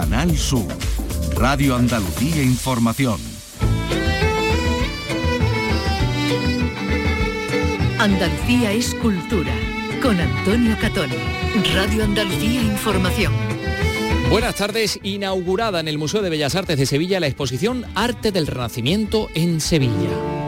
[0.00, 0.66] Canal Sur,
[1.36, 3.20] Radio Andalucía Información.
[7.98, 9.52] Andalucía es cultura,
[10.00, 11.16] con Antonio Catoni.
[11.74, 13.34] Radio Andalucía Información.
[14.30, 18.46] Buenas tardes, inaugurada en el Museo de Bellas Artes de Sevilla la exposición Arte del
[18.46, 20.39] Renacimiento en Sevilla.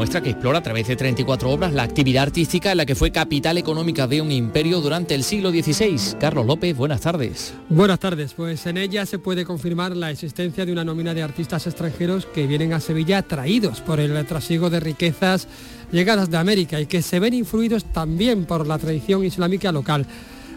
[0.00, 3.10] Muestra que explora a través de 34 obras la actividad artística en la que fue
[3.10, 6.16] capital económica de un imperio durante el siglo XVI.
[6.18, 7.52] Carlos López, buenas tardes.
[7.68, 11.66] Buenas tardes, pues en ella se puede confirmar la existencia de una nómina de artistas
[11.66, 15.48] extranjeros que vienen a Sevilla traídos por el trasiego de riquezas
[15.92, 20.06] llegadas de América y que se ven influidos también por la tradición islámica local.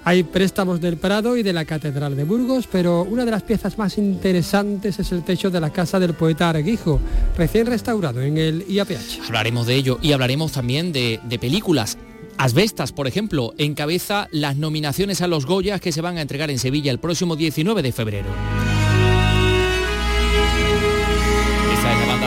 [0.06, 3.78] Hay préstamos del Prado y de la Catedral de Burgos, pero una de las piezas
[3.78, 7.00] más interesantes es el techo de la casa del poeta Arguijo,
[7.38, 9.22] recién restaurado en el IAPH.
[9.28, 11.98] Hablaremos de ello y hablaremos también de, de películas.
[12.38, 16.60] Asbestas, por ejemplo, encabeza las nominaciones a los Goyas que se van a entregar en
[16.60, 18.73] Sevilla el próximo 19 de febrero.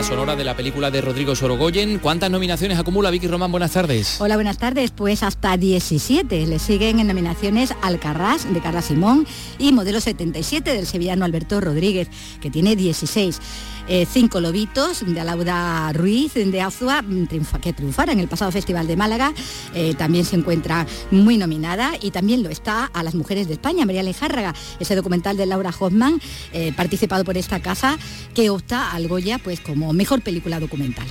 [0.06, 1.98] Sonora de la película de Rodrigo Sorogoyen.
[1.98, 3.50] ¿Cuántas nominaciones acumula Vicky Román?
[3.50, 4.20] Buenas tardes.
[4.20, 4.92] Hola, buenas tardes.
[4.92, 6.46] Pues hasta 17.
[6.46, 9.26] Le siguen en nominaciones Alcarrás de Carla Simón
[9.58, 12.08] y Modelo 77 del sevillano Alberto Rodríguez,
[12.40, 13.40] que tiene 16.
[13.88, 17.26] Eh, cinco lobitos de Alauda Ruiz de Azua, mm,
[17.60, 19.32] que triunfara en el pasado Festival de Málaga.
[19.74, 23.86] Eh, también se encuentra muy nominada y también lo está a las mujeres de España,
[23.86, 26.20] María Lejárraga, ese documental de Laura Hoffman,
[26.52, 27.96] eh, participado por esta casa,
[28.34, 31.06] que opta al Goya pues, como mejor película documental.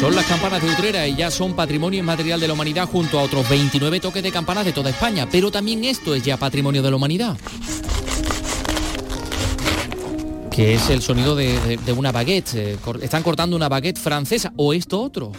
[0.00, 3.22] Son las campanas de Utrera y ya son patrimonio inmaterial de la humanidad junto a
[3.22, 5.28] otros 29 toques de campanas de toda España.
[5.30, 7.36] Pero también esto es ya patrimonio de la humanidad.
[10.50, 12.54] Que es el sonido de, una baguette.
[12.54, 15.32] Eh, están cortando una baguette francesa o esto otro.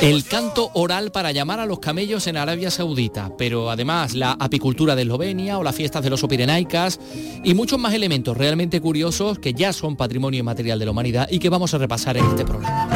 [0.00, 4.96] El canto oral para llamar a los camellos en Arabia Saudita, pero además la apicultura
[4.96, 6.98] de Eslovenia o las fiestas de los opirenaicas
[7.44, 11.38] y muchos más elementos realmente curiosos que ya son patrimonio material de la humanidad y
[11.38, 12.88] que vamos a repasar en este programa.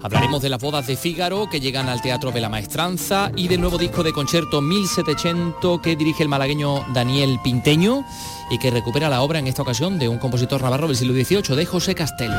[0.00, 3.62] Hablaremos de las bodas de Fígaro que llegan al Teatro de la Maestranza y del
[3.62, 8.04] nuevo disco de concierto 1700 que dirige el malagueño Daniel Pinteño
[8.48, 11.56] y que recupera la obra en esta ocasión de un compositor navarro del siglo XVIII,
[11.56, 12.30] de José Castel.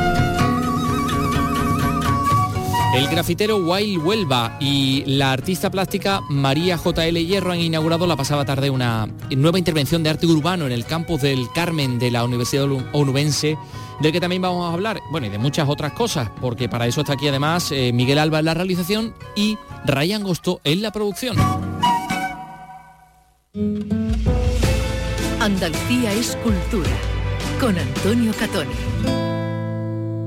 [2.96, 7.26] El grafitero Wild Huelva y la artista plástica María J.L.
[7.26, 11.22] Hierro han inaugurado la pasada tarde una nueva intervención de arte urbano en el campus
[11.22, 13.58] del Carmen de la Universidad Onubense,
[14.00, 17.02] del que también vamos a hablar, bueno, y de muchas otras cosas, porque para eso
[17.02, 21.36] está aquí además eh, Miguel Alba en la realización y Ryan Gosto en la producción.
[25.42, 26.92] Andalucía es cultura,
[27.60, 29.25] con Antonio Catoni.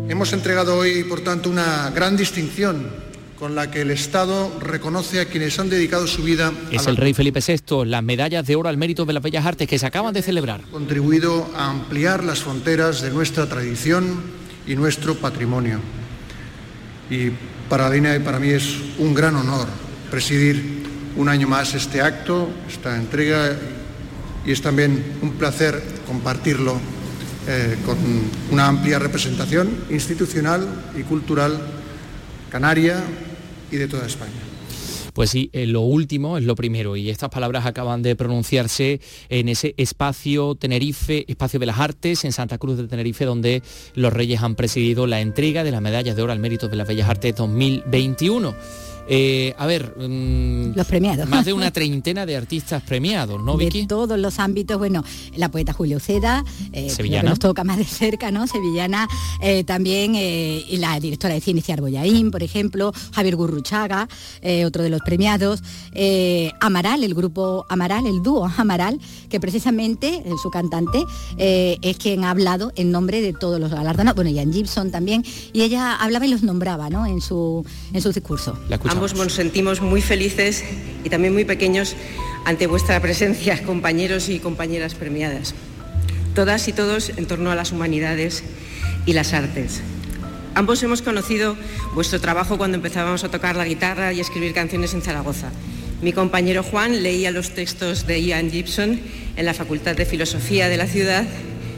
[0.08, 2.86] Hemos entregado hoy, por tanto, una gran distinción
[3.38, 6.50] con la que el Estado reconoce a quienes han dedicado su vida.
[6.70, 9.68] Es el rey Felipe VI, las medallas de oro al mérito de las bellas artes
[9.68, 10.62] que se acaban de celebrar.
[10.70, 14.22] Contribuido a ampliar las fronteras de nuestra tradición
[14.66, 15.78] y nuestro patrimonio.
[17.10, 17.30] Y
[17.68, 19.68] para Lina y para mí es un gran honor
[20.10, 20.84] presidir
[21.16, 23.56] un año más este acto, esta entrega,
[24.46, 26.80] y es también un placer compartirlo
[27.50, 27.96] eh, con
[28.50, 31.58] una amplia representación institucional y cultural
[32.50, 33.02] canaria
[33.70, 34.48] y de toda España.
[35.14, 39.00] Pues sí, eh, lo último es lo primero y estas palabras acaban de pronunciarse
[39.30, 43.62] en ese espacio Tenerife, espacio de las artes en Santa Cruz de Tenerife, donde
[43.94, 46.86] los reyes han presidido la entrega de las medallas de oro al mérito de las
[46.86, 48.54] bellas artes 2021.
[49.10, 51.28] Eh, a ver, mm, los premiados.
[51.28, 53.82] Más de una treintena de artistas premiados, ¿no, Vicky?
[53.82, 55.02] De todos los ámbitos, bueno,
[55.34, 57.30] la poeta Julio Ceda, eh, Sevillana.
[57.30, 58.46] nos toca más de cerca, ¿no?
[58.46, 59.08] Sevillana,
[59.40, 64.08] eh, también y la directora de cine Ciar Boyaín, por ejemplo, Javier Gurruchaga,
[64.66, 65.62] otro de los premiados,
[66.60, 71.02] Amaral, el grupo Amaral, el dúo Amaral, que precisamente su cantante
[71.38, 75.62] es quien ha hablado en nombre de todos los galardonados, bueno, Ian Gibson también, y
[75.62, 77.06] ella hablaba y los nombraba, ¿no?
[77.06, 78.58] En su, en su discurso.
[78.68, 80.64] La Ambos nos sentimos muy felices
[81.04, 81.94] y también muy pequeños
[82.44, 85.54] ante vuestra presencia, compañeros y compañeras premiadas.
[86.34, 88.42] Todas y todos en torno a las humanidades
[89.06, 89.82] y las artes.
[90.56, 91.56] Ambos hemos conocido
[91.94, 95.52] vuestro trabajo cuando empezábamos a tocar la guitarra y a escribir canciones en Zaragoza.
[96.02, 98.98] Mi compañero Juan leía los textos de Ian Gibson
[99.36, 101.24] en la Facultad de Filosofía de la ciudad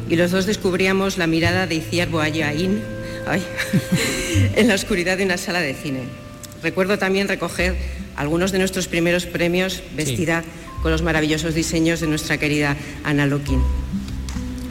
[0.09, 2.81] y los dos descubríamos la mirada de Iciar Boayain
[4.57, 6.30] en la oscuridad de una sala de cine.
[6.63, 7.77] Recuerdo también recoger
[8.17, 10.45] algunos de nuestros primeros premios vestida
[10.83, 13.61] con los maravillosos diseños de nuestra querida Ana Lokin.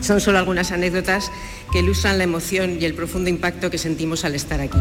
[0.01, 1.31] Son solo algunas anécdotas
[1.71, 4.77] que ilustran la emoción y el profundo impacto que sentimos al estar aquí.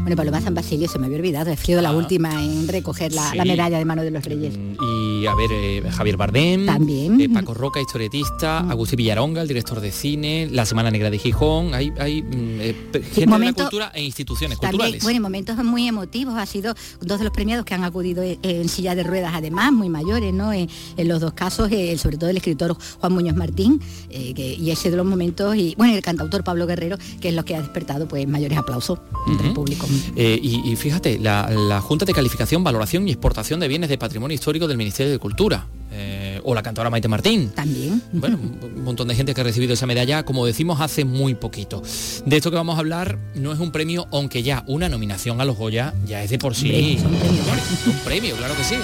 [0.00, 1.96] Bueno, Paloma San Basilio se me había olvidado, he sido la Ah.
[1.96, 3.36] última en recoger la, Sí.
[3.36, 4.54] la medalla de mano de los reyes.
[4.80, 7.20] Y a ver, eh, Javier Bardem, También.
[7.20, 11.74] eh, Paco Roca, historietista, Agustín Villaronga, el director de cine, La Semana Negra de Gijón,
[11.74, 12.26] hay, hay mm,
[12.60, 12.74] eh,
[13.14, 15.02] gente momento- de la cultura e instituciones También, culturales.
[15.04, 18.38] bueno, en momentos muy emotivos, ha sido dos de los premiados que han acudido en,
[18.42, 20.52] en silla de ruedas, además, muy mayores, ¿no?
[20.52, 23.80] En, en los dos casos, eh, sobre todo el escritor Juan Muñoz Martín,
[24.10, 27.34] eh, que- y ese de los momentos, y bueno, el cantautor Pablo Guerrero, que es
[27.34, 28.98] lo que ha despertado pues mayores aplausos
[29.28, 29.60] entre el Ujú.
[29.62, 29.86] público.
[30.16, 33.98] Eh, y, y fíjate, la, la Junta de Calificación, Valoración y Exportación de Bienes de
[33.98, 37.50] Patrimonio Histórico del Ministerio de Cultura, eh, o la cantora Maite Martín.
[37.50, 38.02] También.
[38.12, 41.82] Bueno, un montón de gente que ha recibido esa medalla, como decimos, hace muy poquito.
[42.24, 45.44] De esto que vamos a hablar no es un premio, aunque ya una nominación a
[45.44, 47.90] los Goya ya es de por sí Hombre, es un premio ya.
[47.92, 48.76] un premio, claro que sí.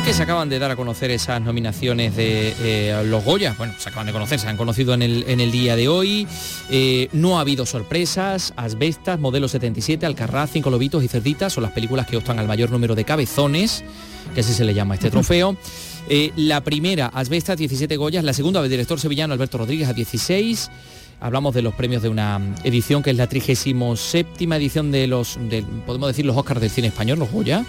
[0.00, 3.54] Porque se acaban de dar a conocer esas nominaciones de eh, los Goya.
[3.58, 6.26] Bueno, se acaban de conocer, se han conocido en el, en el día de hoy.
[6.70, 8.54] Eh, no ha habido sorpresas.
[8.56, 12.70] Asbestas, Modelo 77, Alcarraz, Cinco Lobitos y Cerditas son las películas que optan al mayor
[12.70, 13.84] número de cabezones,
[14.34, 15.58] que así se le llama este trofeo.
[16.08, 18.24] Eh, la primera, Asbestas, 17 Goyas.
[18.24, 20.70] La segunda, del director sevillano Alberto Rodríguez, a 16.
[21.20, 23.76] Hablamos de los premios de una edición que es la 37
[24.56, 27.64] edición de los, de, podemos decir, los Oscars del cine español, los Goya,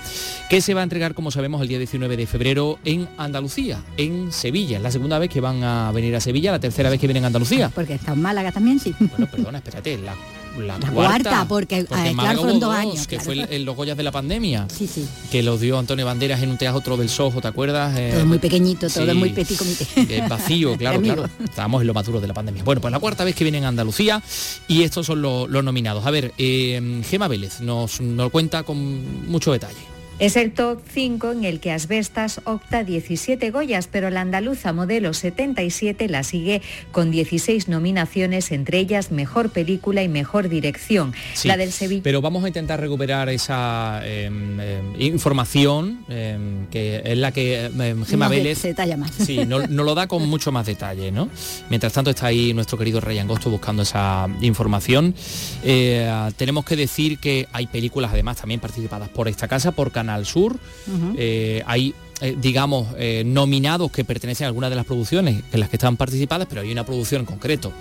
[0.49, 4.31] que se va a entregar, como sabemos, el día 19 de febrero en Andalucía, en
[4.31, 4.77] Sevilla.
[4.77, 7.25] Es la segunda vez que van a venir a Sevilla, la tercera vez que vienen
[7.25, 7.69] a Andalucía.
[7.73, 8.95] Porque está en Málaga también, sí.
[8.99, 10.15] Bueno, perdona, espérate, la,
[10.57, 10.91] la La cuarta,
[11.29, 13.23] cuarta, porque, en eh, claro, fueron dos años, que claro.
[13.25, 15.07] fue el- el- los Goyas de la pandemia, Sí, sí.
[15.31, 17.97] que los dio Antonio Banderas en un teatro del Soho, ¿te acuerdas?
[17.97, 19.17] Eh, Todo muy pequeñito, todo sí.
[19.17, 19.85] muy petit comité.
[20.17, 21.29] Eh, vacío, claro, claro.
[21.43, 22.63] Estábamos en lo maduro de la pandemia.
[22.63, 24.21] Bueno, pues la cuarta vez que vienen a Andalucía
[24.67, 26.05] y estos son lo- los nominados.
[26.05, 29.77] A ver, eh, Gema Vélez nos, nos cuenta con mucho detalle.
[30.21, 35.15] Es el top 5 en el que Asbestas opta 17 Goyas, pero la andaluza modelo
[35.15, 41.15] 77 la sigue con 16 nominaciones, entre ellas Mejor Película y Mejor Dirección.
[41.33, 42.03] Sí, La del Sevilla.
[42.03, 44.29] Pero vamos a intentar recuperar esa eh,
[44.59, 46.37] eh, información eh,
[46.69, 47.69] que es la que eh,
[48.05, 49.09] Gema Más de- Vélez se detalla más.
[49.15, 51.29] Sí, no, no lo da con mucho más detalle, ¿no?
[51.71, 55.15] Mientras tanto está ahí nuestro querido Rey Angosto buscando esa información.
[55.63, 56.07] Eh,
[56.37, 60.53] tenemos que decir que hay películas además también participadas por esta casa, por Canal Sur.
[60.87, 61.15] Ujú.
[61.17, 65.69] Eh, hay eh, digamos, eh, nominados que pertenecen a algunas de las producciones en las
[65.69, 67.73] que están participadas, pero hay una producción en concreto.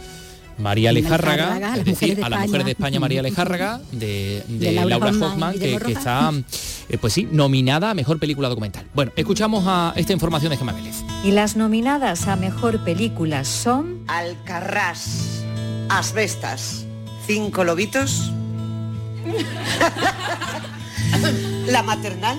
[0.56, 2.46] María Lejárraga, Lejárraga, es Las Mujeres decir, de a la España.
[2.46, 6.32] mujer de España María Lejárraga, de, de De Laura Laura, Hoffman que, está,
[6.88, 8.86] eh, pues sí, nominada a Mejor Película Documental.
[8.94, 10.96] Bueno, escuchamos a esta información de Gemma Vélez.
[11.22, 15.42] Y las nominadas a Mejor Película son Alcarrás,
[15.90, 16.86] Asbestas,
[17.26, 18.30] Cinco Lobitos,
[21.66, 22.38] La Maternal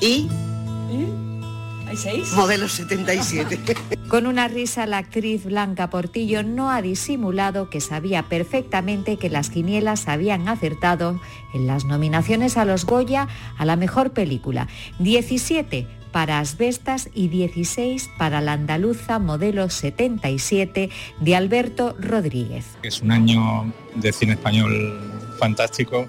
[0.00, 0.28] y
[2.34, 3.58] Modelo 77.
[4.08, 9.50] Con una risa, la actriz Blanca Portillo no ha disimulado que sabía perfectamente que las
[9.50, 11.20] quinielas habían acertado
[11.52, 13.28] en las nominaciones a los Goya
[13.58, 14.68] a la mejor película.
[15.00, 20.90] 17 para Asbestas y 16 para la andaluza modelo 77
[21.20, 22.66] de Alberto Rodríguez.
[22.82, 25.00] Es un año de cine español
[25.38, 26.06] fantástico,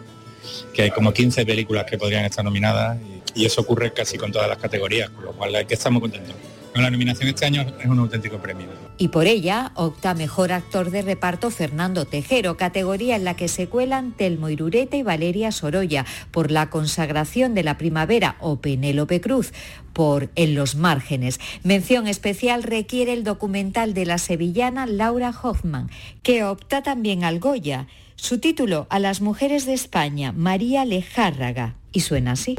[0.74, 2.98] que hay como 15 películas que podrían estar nominadas
[3.36, 6.02] y, eso ocurre casi con todas las categorías, con lo cual hay que estar muy
[6.02, 6.36] contentos.
[6.72, 8.68] Con la nominación este año es un auténtico premio.
[8.98, 13.68] Y por ella opta mejor actor de reparto Fernando Tejero, categoría en la que se
[13.68, 19.52] cuelan Telmo Irureta y Valeria Sorolla, por la consagración de la primavera o Penélope Cruz,
[19.94, 21.40] por En los márgenes.
[21.64, 25.92] Mención especial requiere el documental de la sevillana Laura Hoffman,
[26.24, 27.88] que opta también al Goya.
[28.16, 32.56] Su título, A las mujeres de España, María Lejárraga, y suena así.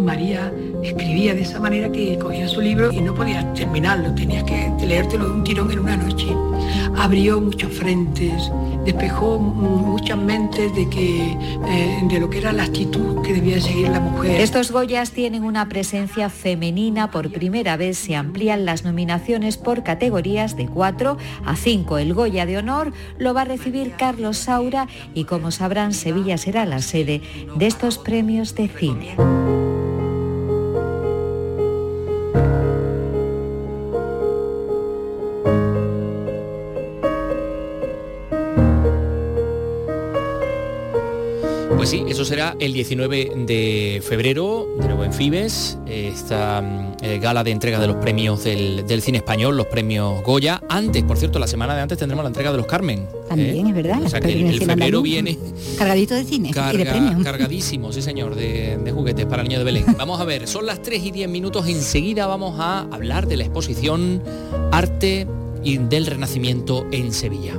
[0.00, 4.70] María escribía de esa manera que cogía su libro y no podías terminarlo, tenías que
[4.84, 6.26] leértelo de un tirón en una noche.
[6.96, 8.50] Abrió muchos frentes,
[8.84, 11.36] despejó muchas mentes de, que,
[11.68, 14.40] eh, de lo que era la actitud que debía seguir la mujer.
[14.40, 17.10] Estos Goyas tienen una presencia femenina.
[17.10, 21.98] Por primera vez se amplían las nominaciones por categorías de 4 a 5.
[21.98, 26.64] El Goya de honor lo va a recibir Carlos Saura y como sabrán Sevilla será
[26.64, 27.20] la sede
[27.56, 29.69] de estos premios de cine.
[42.40, 47.78] Será el 19 de febrero, de nuevo en Fibes, esta mm, eh, gala de entrega
[47.78, 50.62] de los premios del, del cine español, los premios Goya.
[50.70, 53.06] Antes, por cierto, la semana de antes tendremos la entrega de los Carmen.
[53.28, 54.00] También, es verdad.
[54.02, 55.36] O sea que el, el febrero viene
[55.76, 57.22] Cargadito de cine y de premios.
[57.24, 59.84] cargadísimo, sí señor, de, de juguetes para el niño de Belén.
[59.98, 63.44] Vamos a ver, son las 3 y 10 minutos, enseguida vamos a hablar de la
[63.44, 64.22] exposición
[64.72, 65.26] Arte
[65.62, 67.58] y del Renacimiento en Sevilla.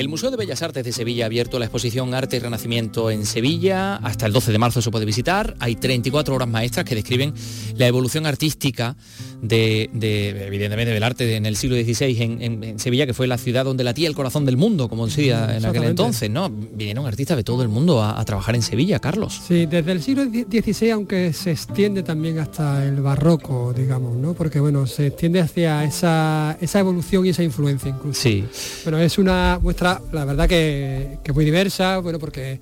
[0.00, 3.26] El Museo de Bellas Artes de Sevilla ha abierto la exposición Arte y Renacimiento en
[3.26, 3.96] Sevilla.
[3.96, 5.54] Hasta el 12 de marzo se puede visitar.
[5.58, 7.34] Hay 34 horas maestras que describen
[7.76, 8.96] la evolución artística
[9.42, 13.26] de, de, evidentemente, del arte en el siglo XVI en, en- en Sevilla, que fue
[13.26, 16.30] la ciudad donde latía el corazón del mundo, como decía en aquel entonces.
[16.30, 16.48] ¿no?
[16.48, 19.38] Vinieron artistas de todo el mundo a, a trabajar en Sevilla, Carlos.
[19.46, 24.32] Sí, desde el siglo XVI, aunque se extiende también hasta el barroco, digamos, ¿no?
[24.32, 28.18] Porque bueno, se extiende hacia esa, esa evolución y esa influencia incluso.
[28.18, 28.46] Sí.
[28.84, 32.60] Bueno, es una muestra, la verdad que, que muy diversa, bueno, porque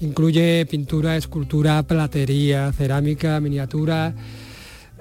[0.00, 4.14] incluye pintura, escultura, platería, cerámica, miniatura,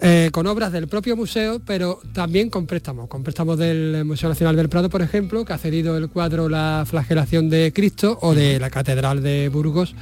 [0.02, 4.56] eh, con obras del propio museo, pero también con préstamos, con préstamos del Museo Nacional
[4.56, 8.60] del Prado, por ejemplo, que ha cedido el cuadro La flagelación de Cristo, o de
[8.60, 9.96] la Catedral de Burgos,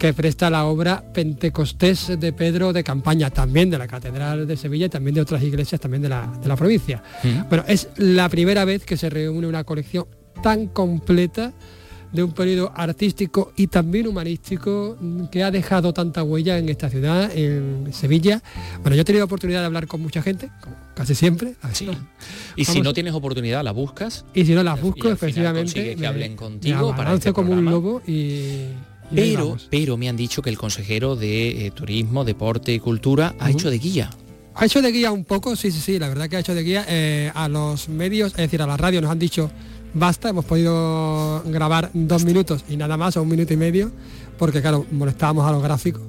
[0.00, 4.86] que presta la obra Pentecostés de Pedro de Campaña, también de la Catedral de Sevilla
[4.86, 7.02] y también de otras iglesias también de la, de la provincia.
[7.48, 10.06] Bueno, es la primera vez que se reúne una colección
[10.42, 11.52] tan completa
[12.12, 14.96] de un periodo artístico y también humanístico
[15.30, 18.42] que ha dejado tanta huella en esta ciudad, en Sevilla.
[18.80, 21.54] Bueno, yo he tenido oportunidad de hablar con mucha gente, como casi siempre.
[21.62, 21.96] A ver,
[22.54, 24.24] Y si no tienes oportunidad, la buscas.
[24.32, 27.64] y si no las busco, efectivamente, que me- hablen me contigo para este como un
[27.64, 28.66] lobo y...
[29.14, 33.50] Pero, pero me han dicho que el consejero de eh, Turismo, Deporte y Cultura ha
[33.50, 34.10] hecho de guía.
[34.54, 36.62] Ha hecho de guía un poco, sí, sí, sí, la verdad que ha hecho de
[36.64, 36.84] guía.
[36.88, 39.50] eh, a los medios, es decir, a la radio nos han dicho,
[39.96, 43.90] basta, hemos podido grabar dos minutos y nada más, o un minuto y medio,
[44.38, 46.02] porque claro, molestábamos a los gráficos.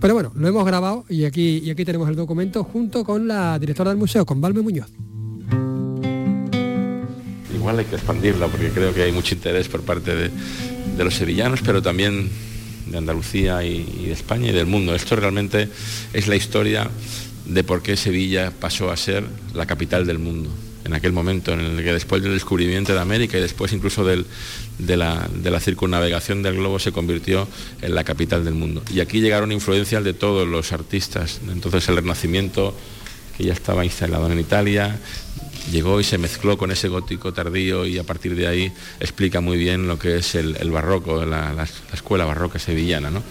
[0.00, 3.58] Pero bueno, lo hemos grabado y aquí, y aquí tenemos el documento junto con la
[3.58, 4.90] directora del museo, con Valme Muñoz.
[7.54, 10.30] Igual hay que expandirla porque creo que hay mucho interés por parte de,
[11.04, 12.28] los sevillanos, pero también
[12.86, 14.94] de Andalucía y, y de España y del mundo.
[14.94, 15.68] Esto realmente
[16.12, 16.90] es la historia
[17.46, 20.50] de por qué Sevilla pasó a ser la capital del mundo.
[20.84, 24.24] En aquel momento en el que después del descubrimiento de América y después incluso del-
[24.78, 27.46] de, la, de la circunnavegación del globo se convirtió
[27.82, 28.82] en la capital del mundo.
[28.92, 31.40] Y aquí llegaron influencias de todos los artistas.
[31.52, 32.74] Entonces el Renacimiento,
[33.36, 34.98] que ya estaba instalado en Italia,
[35.70, 39.58] llegó y se mezcló con ese gótico tardío y a partir de ahí explica muy
[39.58, 43.10] bien lo que es el, barroco, la, la- la escuela barroca sevillana.
[43.10, 43.22] ¿no?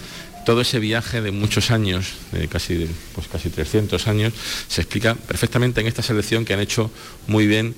[0.50, 4.32] Todo ese viaje de muchos años, de casi, pues casi 300 años,
[4.66, 6.90] se explica perfectamente en esta selección que han hecho
[7.28, 7.76] muy bien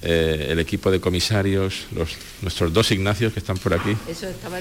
[0.00, 4.58] eh, el equipo de comisarios, los, nuestros dos Ignacios que están por aquí, Eso estaba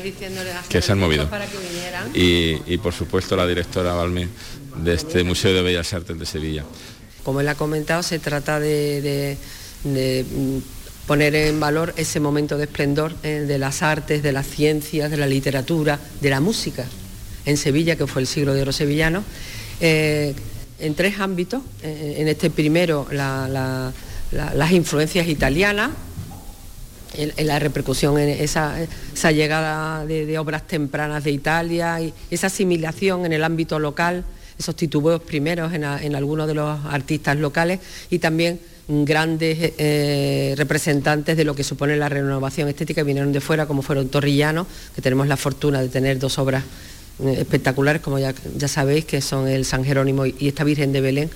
[0.67, 1.29] Que se han movido.
[1.29, 2.09] para que vinieran.
[2.13, 4.27] y, y, por supuesto la directora Balme
[4.83, 6.65] de este Museo de Bellas Artes de Sevilla.
[7.23, 9.37] Como él ha comentado, se trata de, de-
[9.85, 10.25] de,
[11.07, 15.15] poner en valor ese momento de esplendor eh, de las artes, de las ciencias, de
[15.15, 16.85] la literatura, de la música
[17.45, 19.23] en Sevilla, que fue el siglo de oro sevillano,
[19.79, 20.33] eh,
[20.79, 21.61] en tres ámbitos.
[21.83, 23.91] Eh, en este primero, la- la-
[24.31, 25.91] la- las influencias italianas,
[27.37, 28.75] la repercusión en esa,
[29.31, 34.23] llegada de, obras tempranas de Italia y esa asimilación en el ámbito local,
[34.57, 37.79] esos titubeos primeros en, algunos de los artistas locales
[38.09, 43.65] y también grandes eh, representantes de lo que supone la renovación estética vinieron de fuera,
[43.65, 46.63] como fueron Torrillano, que tenemos la fortuna de tener dos obras
[47.27, 48.33] espectaculares, como ya,
[48.67, 51.29] sabéis, que son el San Jerónimo y esta Virgen de Belén,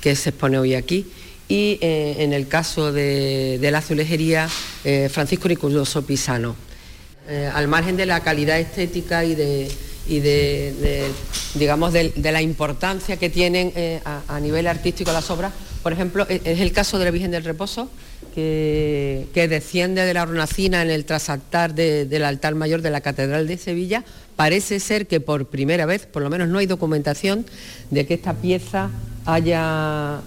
[0.00, 1.06] que se expone hoy aquí.
[1.48, 4.48] Y eh, en el caso de, de la azulejería,
[4.84, 6.56] eh, Francisco Niculoso Pisano.
[7.28, 9.68] Eh, al margen de la calidad estética y de,
[10.08, 11.08] y de,
[11.54, 15.92] digamos, de, de la importancia que tienen eh, a, a nivel artístico las obras, por
[15.92, 17.90] ejemplo, e- es el caso de la Virgen del Reposo,
[18.32, 23.46] que, desciende de la hornacina en el trasaltar de- del altar mayor de la Catedral
[23.46, 24.02] de Sevilla,
[24.34, 27.46] parece ser que por primera vez, por lo menos no hay documentación
[27.90, 28.90] de que esta pieza
[29.26, 30.20] haya...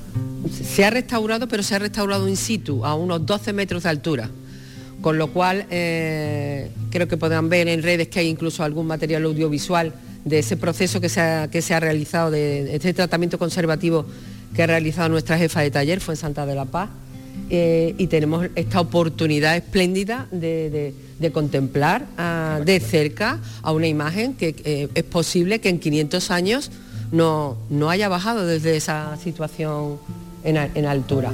[0.63, 4.29] Se ha restaurado, pero se ha restaurado in situ, a unos 12 metros de altura.
[5.01, 9.23] Con lo cual, eh, creo que podrán ver en redes que hay incluso algún material
[9.25, 9.93] audiovisual
[10.23, 14.05] de ese proceso que se ha, que se ha realizado, de este tratamiento conservativo
[14.55, 16.89] que ha realizado nuestra jefa de taller, fue en Santa de la Paz,
[17.49, 20.93] eh, y tenemos esta oportunidad espléndida de,
[21.33, 26.71] contemplar ah, de cerca a una imagen que eh, es posible que en 500 años
[27.11, 29.97] no, no haya bajado desde esa situación
[30.43, 31.31] en altura.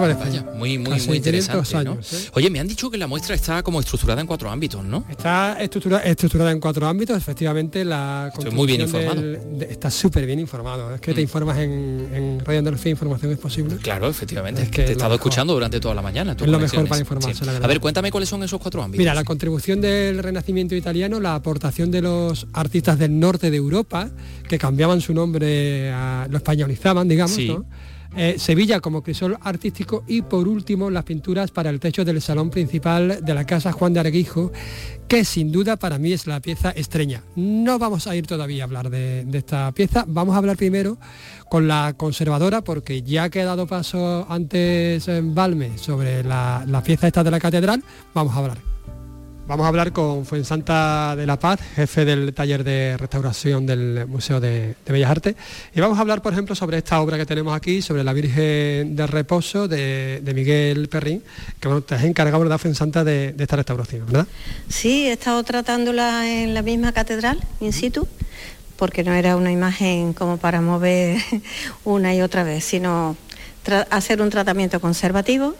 [0.00, 0.42] ¿Qué te parece?
[0.54, 1.76] muy, muy, muy interesante.
[1.76, 2.30] Años, ¿eh?
[2.34, 5.04] Oye, me han dicho que la muestra está como estructurada en cuatro ámbitos, ¿no?
[5.08, 9.22] Está estructurada, estructurada en cuatro ámbitos, efectivamente la Estoy muy bien informado.
[9.68, 10.94] está súper bien informado.
[10.94, 11.22] Es que te mm.
[11.22, 13.76] informas en, en Radio Andalucía Información es posible.
[13.76, 14.62] Claro, efectivamente.
[14.62, 16.36] Es que te he estado escuchando durante toda la mañana.
[16.38, 18.98] Es lo mejor para informarse, A ver, cuéntame cuáles son esos cuatro ámbitos.
[18.98, 24.10] Mira, la contribución del Renacimiento italiano, la aportación de los artistas del norte de Europa,
[24.48, 27.66] que cambiaban su nombre, a, lo españolizaban, digamos, ¿no?
[28.16, 32.50] Eh, Sevilla como crisol artístico y por último las pinturas para el techo del salón
[32.50, 34.50] principal de la casa Juan de Arguijo,
[35.06, 37.22] que sin duda para mí es la pieza estrella.
[37.36, 40.98] No vamos a ir todavía a hablar de, esta pieza, vamos a hablar primero
[41.50, 46.82] con la conservadora porque ya que ha dado paso antes en Balme sobre la, la
[46.82, 47.84] pieza esta de la catedral,
[48.14, 48.77] vamos a hablar.
[49.48, 54.40] Vamos a hablar con Fuensanta de la Paz, jefe del taller de restauración del Museo
[54.40, 55.36] de, Bellas Artes.
[55.74, 58.94] Y vamos a hablar, por ejemplo, sobre esta obra que tenemos aquí, sobre la Virgen
[58.94, 61.22] de Reposo de, Miguel Perrín,
[61.58, 64.26] que bueno, te has encargado, ¿verdad, Fuensanta, de, de esta restauración, ¿verdad?
[64.68, 68.06] Sí, he estado tratándola en la misma catedral, in situ,
[68.76, 71.22] porque no era una imagen como para mover
[71.84, 73.16] una y otra vez, sino
[73.88, 75.54] hacer un tratamiento conservativo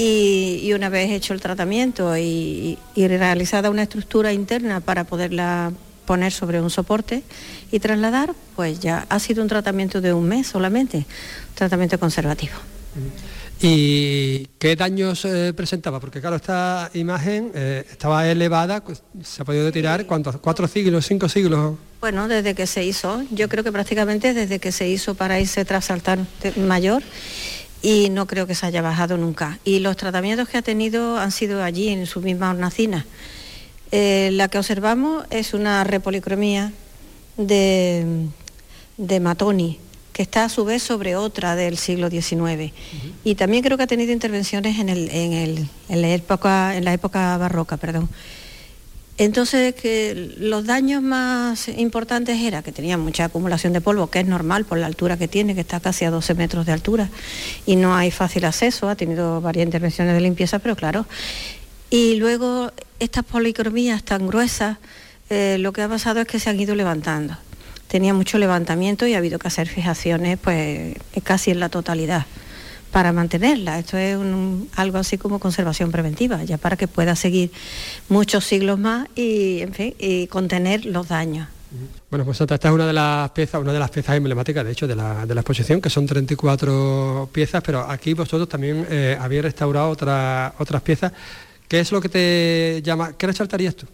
[0.00, 5.72] y, una vez hecho el tratamiento y, realizada una estructura interna para poderla
[6.06, 7.22] poner sobre un soporte
[7.72, 11.04] y trasladar, pues ya ha sido un tratamiento de un mes solamente,
[11.54, 12.54] tratamiento conservativo.
[13.60, 15.98] ¿Y qué daños eh, presentaba?
[15.98, 20.36] Porque claro, esta imagen eh, estaba elevada, pues, se ha podido tirar, ¿cuántos?
[20.36, 21.76] ¿Cuatro siglos, cinco siglos?
[22.00, 25.64] Bueno, desde que se hizo, yo creo que prácticamente desde que se hizo para irse
[25.64, 26.20] tras altar
[26.56, 27.02] mayor
[27.82, 29.58] y no creo que se haya bajado nunca.
[29.64, 33.06] Y los tratamientos que ha tenido han sido allí, en su misma hornacina.
[33.90, 36.72] Eh, la que observamos es una repolicromía
[37.36, 38.26] de,
[38.96, 39.78] de Matoni,
[40.12, 42.72] que está a su vez sobre otra del siglo XIX.
[43.24, 46.84] Y también creo que ha tenido intervenciones en, el, en, el, en, la, época, en
[46.84, 47.76] la época barroca.
[47.76, 48.08] Perdón.
[49.18, 54.26] Entonces, que los daños más importantes era que tenía mucha acumulación de polvo, que es
[54.26, 57.08] normal por la altura que tiene, que está casi a 12 metros de altura,
[57.66, 61.04] y no hay fácil acceso, ha tenido varias intervenciones de limpieza, pero claro.
[61.90, 64.78] Y luego estas policromías tan gruesas,
[65.30, 67.36] eh, lo que ha pasado es que se han ido levantando.
[67.88, 72.26] Tenía mucho levantamiento y ha habido que hacer fijaciones pues casi en la totalidad
[72.90, 73.78] para mantenerla.
[73.78, 74.18] Esto es
[74.76, 77.50] algo así como conservación preventiva, ya para que pueda seguir
[78.08, 81.48] muchos siglos más y, en fin, y contener los daños.
[82.10, 84.86] Bueno, pues esta es una de las piezas, una de las piezas emblemáticas, de hecho,
[84.86, 90.54] de la, exposición, que son 34 piezas, pero aquí vosotros también eh, habéis restaurado otras
[90.58, 91.12] otras piezas.
[91.68, 93.12] ¿Qué es lo que te llama?
[93.12, 93.86] ¿Qué resaltarías tú?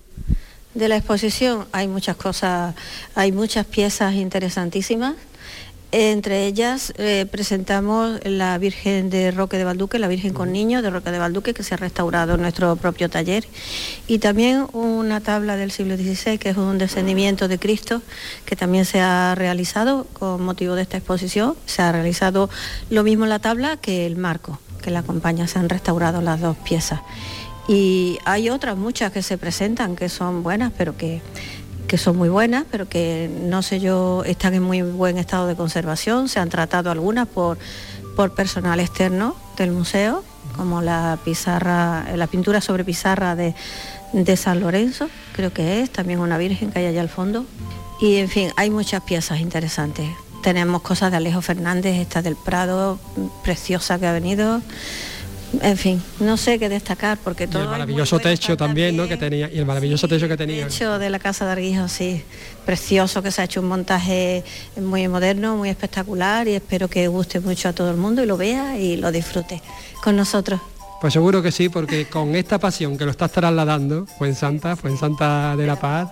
[0.74, 2.74] De la exposición hay muchas cosas,
[3.16, 5.16] hay muchas piezas interesantísimas.
[5.96, 10.90] Entre ellas eh, presentamos la Virgen de Roque de Valduque, la Virgen con Niño de
[10.90, 13.46] Roque de Valduque, que se ha restaurado en nuestro propio taller,
[14.08, 18.02] y también una tabla del siglo XVI, que es un descendimiento de Cristo,
[18.44, 21.54] que también se ha realizado con motivo de esta exposición.
[21.66, 22.50] Se ha realizado
[22.90, 26.56] lo mismo la tabla que el marco que la acompaña, se han restaurado las dos
[26.56, 27.02] piezas.
[27.68, 31.22] Y hay otras muchas que se presentan que son buenas, pero que
[31.86, 35.56] que son muy buenas, pero que no sé yo, están en muy buen estado de
[35.56, 36.28] conservación.
[36.28, 37.58] Se han tratado algunas por,
[38.16, 40.24] por personal externo del museo,
[40.56, 43.54] como la pizarra, la pintura sobre pizarra de,
[44.12, 47.44] de San Lorenzo, creo que es, también una virgen que hay allá al fondo.
[48.00, 50.08] Y en fin, hay muchas piezas interesantes.
[50.42, 52.98] Tenemos cosas de Alejo Fernández, esta del Prado,
[53.42, 54.60] preciosa que ha venido
[55.62, 57.62] en fin, no sé qué destacar porque todo.
[57.62, 59.06] el maravilloso techo también, ¿no?
[59.08, 60.64] Que tenía y el maravilloso techo que tenía.
[60.64, 62.22] El techo de la casa de Arguijo, sí,
[62.64, 64.44] precioso, que se ha hecho un montaje
[64.80, 68.36] muy moderno, muy espectacular y espero que guste mucho a todo el mundo y lo
[68.36, 69.62] vea y lo disfrute
[70.02, 70.60] con nosotros.
[71.00, 74.76] Pues seguro que sí, porque con esta pasión que lo estás trasladando, fue en Santa,
[74.76, 76.08] fue en Santa de la Paz,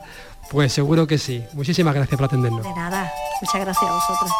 [0.50, 1.42] pues seguro que sí.
[1.54, 2.62] Muchísimas gracias por atendernos.
[2.62, 4.30] De nada, muchas gracias a vosotros.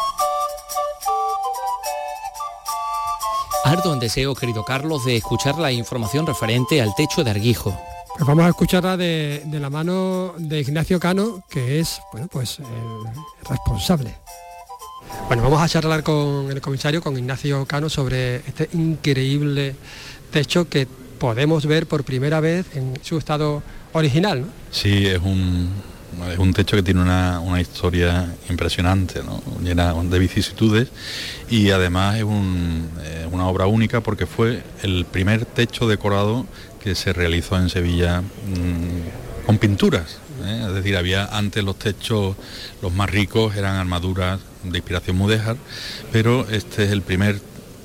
[3.63, 7.77] Ardo en deseo, querido Carlos, de escuchar la información referente al techo de Arguijo.
[8.13, 12.59] Pues vamos a escucharla de, de, la mano de Ignacio Cano, que es bueno, pues,
[12.59, 14.15] el responsable.
[15.27, 19.75] Bueno, vamos a charlar con el comisario, con Ignacio Cano, sobre este increíble
[20.31, 20.85] techo que
[21.17, 24.41] podemos ver por primera vez en su estado original.
[24.41, 24.47] ¿no?
[24.71, 25.71] Sí, es un,
[26.31, 29.21] es un techo que tiene una, una historia impresionante,
[29.61, 30.89] llena de vicisitudes
[31.49, 36.45] y además es un, eh, una obra única porque fue el primer techo decorado
[36.81, 40.17] que se realizó en Sevilla mmm, con pinturas.
[40.45, 40.65] ¿eh?
[40.67, 42.35] Es decir, había antes los techos,
[42.81, 45.57] los más ricos eran armaduras de inspiración mudéjar,
[46.11, 47.39] pero este es el primer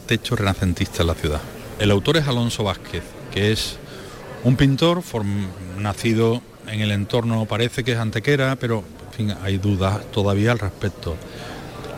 [0.06, 1.40] techo renacentista en la ciudad.
[1.78, 3.76] El autor es Alonso Vázquez, que es
[4.44, 5.02] un pintor
[5.78, 10.58] nacido en el entorno, parece que es Antequera, pero en fin, hay dudas todavía al
[10.58, 11.16] respecto.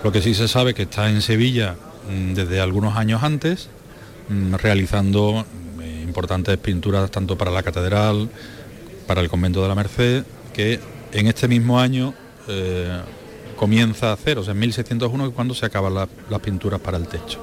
[0.02, 1.76] Lo que sí se sabe que está en Sevilla
[2.08, 3.68] mmm, desde algunos años antes,
[4.28, 5.44] mmm, realizando
[6.10, 8.28] importantes pinturas tanto para la catedral,
[9.06, 10.80] para el convento de la Merced, que
[11.12, 12.14] en este mismo año
[12.48, 13.00] eh,
[13.56, 16.98] comienza a hacer, o sea, en 1601 es cuando se acaban la, las pinturas para
[16.98, 17.40] el techo.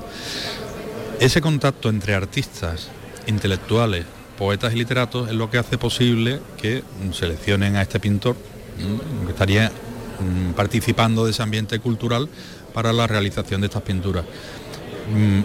[1.20, 2.90] Ese contacto entre artistas,
[3.26, 4.06] intelectuales,
[4.38, 8.36] poetas y literatos es lo que hace posible que seleccionen a este pintor,
[9.26, 9.72] que estaría
[10.56, 12.30] participando de ese ambiente cultural
[12.74, 14.24] para la realización de estas pinturas.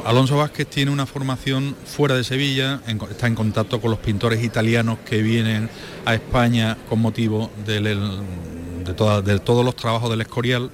[0.05, 4.99] Alonso Vázquez tiene una formación fuera de Sevilla, está en contacto con los pintores italianos
[5.09, 5.71] que vienen
[6.05, 7.81] a España con motivo de,
[8.97, 10.71] todos los trabajos del Escorial.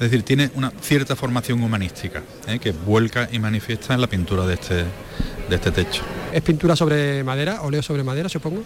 [0.00, 2.58] Es decir, tiene una cierta formación humanística ¿eh?
[2.58, 6.02] que vuelca y manifiesta en la pintura de este, de este techo.
[6.32, 8.62] ¿Es pintura sobre madera, óleo sobre madera, supongo?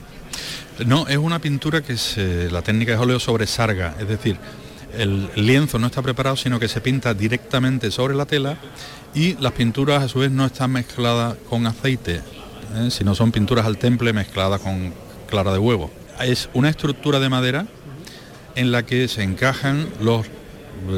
[0.86, 4.36] No, es una pintura que se, la técnica es óleo sobre sarga, es decir,
[4.96, 8.56] el lienzo no está preparado, sino que se pinta directamente sobre la tela
[9.12, 12.20] y las pinturas a su vez no están mezcladas con aceite,
[12.76, 12.90] ¿eh?
[12.92, 14.94] sino son pinturas al temple mezcladas con
[15.28, 15.90] clara de huevo.
[16.20, 17.66] Es una estructura de madera
[18.54, 20.28] en la que se encajan los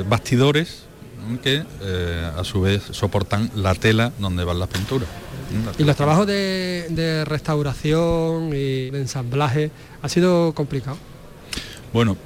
[0.09, 0.87] bastidores
[1.43, 5.09] que eh, a su vez soportan la tela donde van las pinturas.
[5.79, 9.71] ¿Y los trabajos de, de restauración y de ensamblaje
[10.03, 10.97] ha sido complicado?
[11.93, 12.17] Bueno,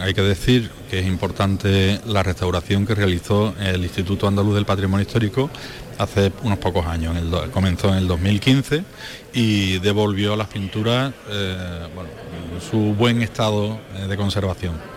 [0.00, 5.04] hay que decir que es importante la restauración que realizó el Instituto Andaluz del Patrimonio
[5.04, 5.50] Histórico
[5.98, 7.16] hace unos pocos años.
[7.16, 8.84] En el, comenzó en el 2015
[9.34, 12.10] y devolvió a las pinturas eh, bueno,
[12.70, 14.95] su buen estado de conservación.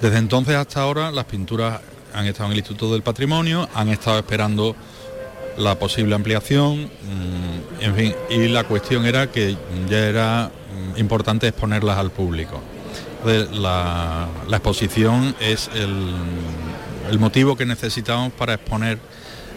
[0.00, 1.80] Desde entonces hasta ahora las pinturas
[2.14, 4.76] han estado en el Instituto del Patrimonio, han estado esperando
[5.56, 9.56] la posible ampliación, mmm, en fin, y la cuestión era que
[9.88, 10.50] ya era
[10.96, 12.62] importante exponerlas al público
[13.24, 16.14] la, la, exposición es el,
[17.10, 18.98] el, motivo que necesitamos para exponer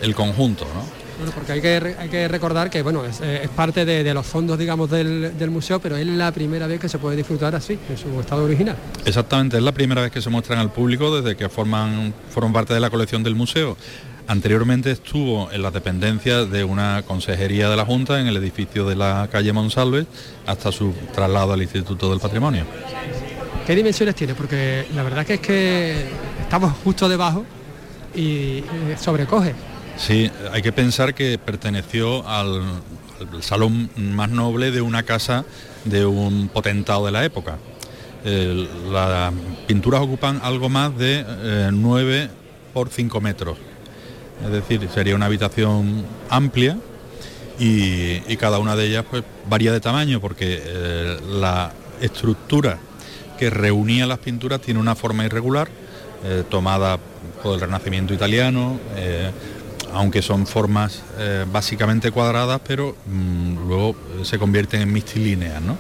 [0.02, 0.66] el conjunto.
[0.74, 1.01] ¿no?
[1.22, 4.26] Bueno, porque hay que, hay que recordar que bueno, es, es parte de, de, los
[4.26, 7.78] fondos digamos, del, del, museo, pero es la primera vez que se puede disfrutar así,
[7.88, 8.76] en su estado original.
[9.06, 12.74] Exactamente, es la primera vez que se muestran al público desde que forman, forman parte
[12.74, 13.78] de la colección del museo.
[14.26, 18.96] Anteriormente estuvo en las dependencias de una consejería de la Junta en el edificio de
[18.96, 20.08] la calle Monsalves
[20.48, 22.66] hasta su traslado al Instituto del Patrimonio.
[23.68, 24.34] ¿Qué dimensiones tiene?
[24.34, 26.06] Porque la verdad que es que
[26.42, 27.46] estamos justo debajo
[28.16, 28.64] y
[29.00, 29.54] sobrecoge.
[30.02, 32.64] Sí, hay que pensar que perteneció al,
[33.20, 35.46] al salón más noble de una casa
[35.86, 37.60] de un potentado de la época.
[38.24, 39.32] Las
[39.68, 42.30] pinturas ocupan algo más de eh, 9
[42.74, 43.58] por 5 metros.
[44.44, 46.78] Es decir, sería una habitación amplia
[47.60, 52.80] y, y, cada una de ellas pues varía de tamaño porque eh, la estructura
[53.38, 55.70] que reunía las pinturas tiene una forma irregular,
[56.24, 56.98] eh, tomada
[57.44, 59.32] por el Renacimiento italiano, eh,
[59.94, 65.78] aunque son formas eh, básicamente cuadradas, pero mmm, luego se convierten en mixtilíneas, ¿no?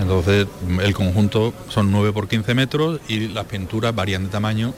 [0.00, 0.46] Entonces
[0.80, 4.72] el conjunto son 9 por 15 metros y las pinturas varían de tamaño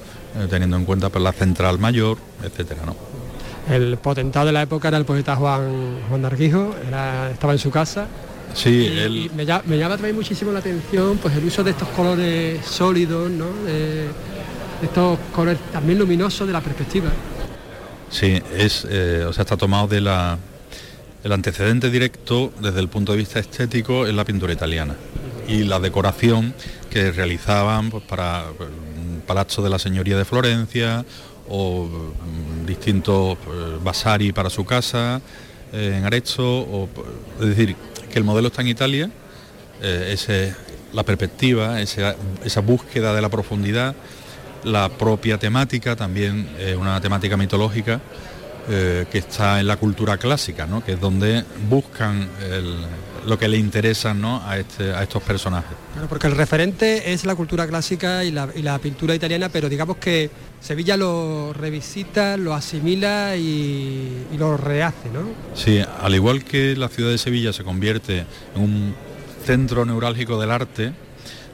[0.49, 2.97] teniendo en cuenta pues, la central mayor, etcétera, ¿no?
[3.69, 7.71] El potentado de la época era el poeta Juan, Juan Darguijo, era, estaba en su
[7.71, 8.07] casa
[8.55, 11.89] Sí, y, me, llama, me, llama, también muchísimo la atención pues el uso de estos
[11.89, 13.47] colores sólidos, ¿no?
[13.65, 17.11] De, de estos colores también luminosos de la perspectiva.
[18.11, 20.39] Sí, es, eh, o sea, está tomado de la,
[21.23, 24.97] el antecedente directo desde el punto de vista estético en la pintura italiana.
[25.47, 26.55] Y la decoración
[26.91, 31.05] que realizaban pues, para un palazzo de la señoría de Florencia
[31.49, 35.21] o um, distintos uh, basari para su casa
[35.73, 36.89] eh, en Arezzo, o,
[37.41, 37.77] es decir,
[38.11, 39.11] que el modelo está en Italia,
[39.83, 40.55] eh, ese,
[40.93, 43.95] la perspectiva, esa, esa, búsqueda de la profundidad,
[44.65, 48.01] la propia temática, también eh, una temática mitológica
[48.69, 50.85] eh, que está en la cultura clásica, ¿no?
[50.85, 52.77] que es donde buscan el,
[53.27, 54.43] lo que le interesa ¿no?
[54.47, 55.77] a, este, a estos personajes.
[55.93, 59.69] Claro, porque el referente es la cultura clásica y la, y la pintura italiana, pero
[59.69, 65.21] digamos que Sevilla lo revisita, lo asimila y, y lo rehace, ¿no?
[65.55, 68.95] Sí, al igual que la ciudad de Sevilla se convierte en un
[69.45, 70.93] centro neurálgico del arte,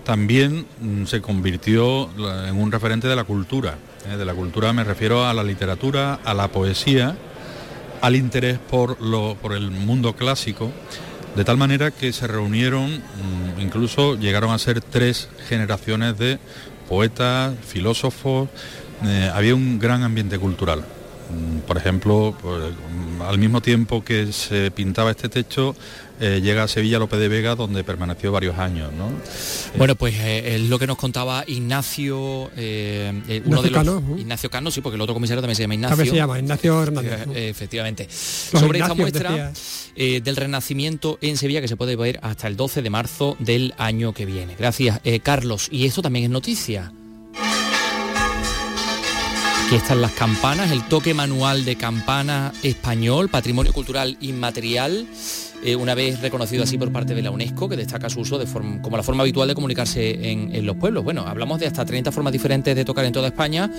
[0.07, 2.09] también mm, se convirtió
[2.47, 3.75] en un referente de la cultura.
[4.09, 4.16] ¿eh?
[4.16, 7.16] De la cultura me refiero a la literatura, a la poesía,
[8.01, 10.71] al interés por, lo, por el mundo clásico,
[11.35, 16.38] de tal manera que se reunieron, mm, incluso llegaron a ser tres generaciones de
[16.88, 18.49] poetas, filósofos,
[19.05, 20.85] eh, había un gran ambiente cultural.
[21.31, 22.73] Mm, Por ejemplo, pues,
[23.27, 25.75] al mismo tiempo que se pintaba este techo,
[26.21, 28.91] eh, llega a Sevilla López de Vega, donde permaneció varios años.
[28.93, 29.11] ¿no?
[29.77, 34.21] Bueno, pues eh, es lo que nos contaba Ignacio, eh, eh, uno Ignacio de los.
[34.21, 35.97] Ignacio Cano, sí, porque el otro comisario también se llama Ignacio.
[35.97, 37.12] También se llama Ignacio Hernández.
[37.12, 38.05] Eh, eh, efectivamente.
[38.07, 39.53] Los Sobre esta muestra
[39.95, 43.75] eh, del Renacimiento en Sevilla que se puede ver hasta el 12 de marzo del
[43.77, 44.55] año que viene.
[44.59, 45.69] Gracias, eh, Carlos.
[45.71, 46.93] Y esto también es noticia.
[49.66, 55.09] Aquí están las campanas, el toque manual de campana español, patrimonio cultural inmaterial,
[55.66, 58.40] eh, una vez reconocido así por parte de la UNESCO, que destaca su uso
[58.83, 61.05] como la forma habitual de comunicarse en, los pueblos.
[61.05, 63.70] Bueno, hablamos de hasta 30 formas diferentes de tocar en toda España.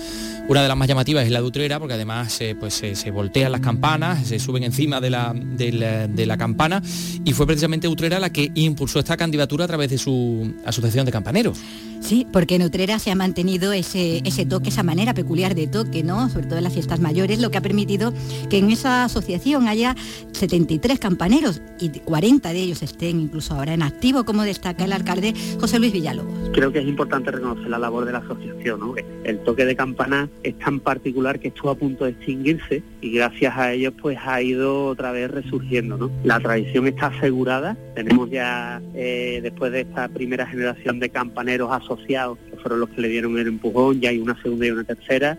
[0.48, 3.50] Una de las más llamativas es la de Utrera, porque además eh, pues, se- voltean
[3.52, 6.82] las campanas, se suben encima de la, de la- de la campana,
[7.24, 11.12] y fue precisamente Utrera la que impulsó esta candidatura a través de su asociación de
[11.12, 11.58] campaneros.
[12.00, 16.04] Sí, porque en Utrera se ha mantenido ese, ese toque, esa manera peculiar de toque,
[16.04, 16.28] ¿no?
[16.30, 18.12] Sobre todo en las fiestas mayores, lo que ha permitido
[18.48, 19.96] que en esa asociación haya
[20.32, 25.34] 73 campaneros y 40 de ellos estén incluso ahora en activo, como destaca el alcalde
[25.60, 26.50] José Luis Villalobos.
[26.52, 28.94] Creo que es importante reconocer la labor de la asociación, ¿no?
[29.24, 33.56] El toque de campana es tan particular que estuvo a punto de extinguirse y gracias
[33.56, 36.10] a ellos pues ha ido otra vez resurgiendo, ¿no?
[36.24, 42.38] La tradición está asegurada, tenemos ya eh, después de esta primera generación de campaneros asociados,
[42.50, 45.38] que fueron los que le dieron el empujón, ya hay una segunda y una tercera,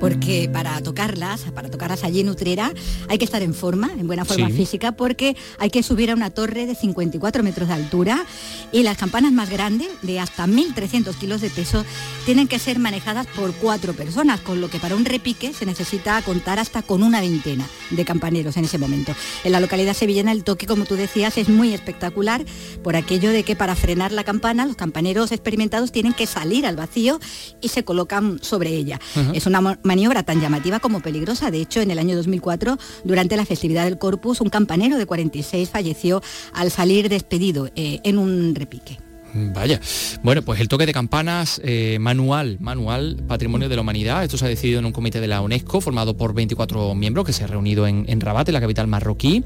[0.00, 2.72] porque para tocarlas, para tocarlas allí en Utrera,
[3.08, 4.54] hay que estar en forma, en buena forma Sí.
[4.54, 8.24] física, porque hay que subir a una torre de 54 metros de altura
[8.72, 11.84] y las campanas más grandes, de hasta 1.300 kilos de peso,
[12.26, 16.20] tienen que ser manejadas por cuatro personas, con lo que para un repique se necesita
[16.22, 19.14] contar hasta con una veintena de campaneros en ese momento.
[19.44, 22.44] En la localidad sevillana el toque, como tú decías, es muy espectacular
[22.82, 26.76] por aquello de que para frenar la campana los campaneros experimentados tienen que salir al
[26.76, 27.20] vacío
[27.60, 29.00] y se colocan sobre ella.
[29.34, 31.50] Es una maniobra tan llamativa como peligrosa.
[31.50, 35.70] De hecho, en el año 2004, durante la festividad del Corpus, un campanero de 46
[35.70, 36.22] falleció
[36.52, 38.98] al salir despedido eh, en un repique.
[39.34, 39.80] Vaya.
[40.22, 44.24] Bueno, pues el toque de campanas eh, manual, manual, patrimonio de la humanidad.
[44.24, 47.32] Esto se ha decidido en un comité de la UNESCO formado por 24 miembros que
[47.32, 49.42] se ha reunido en, en Rabat, en la capital marroquí.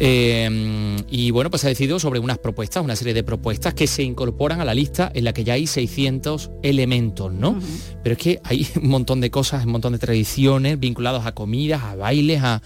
[0.00, 3.86] Eh, y bueno, pues se ha decidido sobre unas propuestas, una serie de propuestas que
[3.86, 7.58] se incorporan a la lista en la que ya hay 600 elementos, ¿no?
[8.02, 11.82] Pero es que hay un montón de cosas, un montón de tradiciones vinculadas a comidas,
[11.82, 12.62] a bailes, a,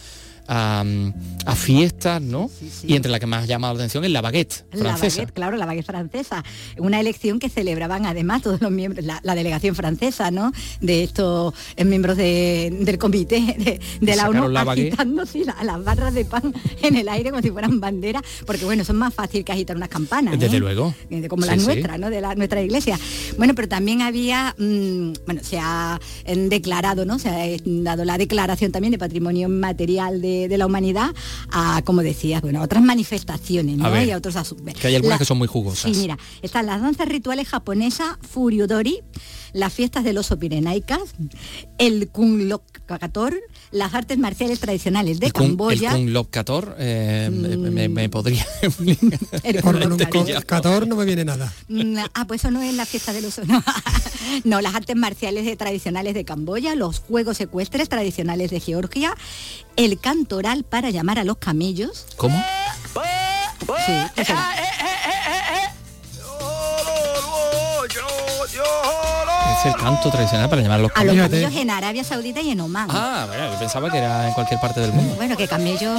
[0.48, 0.82] a,
[1.46, 2.50] a fiestas, ¿no?
[2.82, 5.18] Y entre las que más ha llamado la atención es la baguette La francesa.
[5.20, 6.42] baguette, claro, la baguette francesa.
[6.78, 10.52] Una elección que celebraban además todos los miembros, la, la delegación francesa, ¿no?
[10.80, 15.62] De estos eh, miembros de- del comité de, de la ONU la agitando sí, la-
[15.64, 19.12] las barras de pan en el aire como si fueran banderas, porque bueno, son más
[19.14, 20.38] fácil que agitar unas campanas.
[20.38, 20.60] Desde ¿eh?
[20.60, 20.94] luego.
[21.10, 21.64] Eh, como Sí, la sí.
[21.66, 22.08] nuestra, ¿no?
[22.10, 22.98] De la, nuestra iglesia.
[23.36, 27.18] Bueno, pero también había, mm, bueno, se ha eh, declarado, ¿no?
[27.18, 31.10] Se ha dado la declaración también de patrimonio material de, de la humanidad
[31.50, 33.86] a, como decías, bueno, a otras manifestaciones, ¿no?
[33.86, 34.74] A ver, y a otros asuntos.
[34.74, 35.90] Que hay algunas La- que son muy jugosas.
[35.90, 39.00] Sí, mira, están las danzas rituales japonesas Furiodori,
[39.52, 41.00] las fiestas del oso pirenaicas,
[41.78, 43.34] el Kunlok-Kator,
[43.70, 45.90] las artes marciales tradicionales de el Kung, el Camboya.
[45.92, 48.46] Kung Kator eh, me- me, me podría
[49.42, 51.52] El Por Kung Cator no me viene nada.
[51.68, 53.62] Mm, Ah, pues eso no es la fiesta del oso, no.
[54.44, 59.14] No, las artes marciales de- tradicionales de Camboya, los juegos ecuestres tradicionales de Georgia,
[59.76, 62.06] el cantoral para llamar a los camellos.
[62.16, 62.36] ¿Cómo?
[63.86, 63.92] Sí,
[69.64, 71.28] el canto tradicional para llamar a los A los camellos.
[71.30, 72.88] camellos en Arabia Saudita y en Oman.
[72.90, 75.14] Ah, bueno, yo pensaba que era en cualquier parte del mundo.
[75.16, 75.94] Bueno, que camello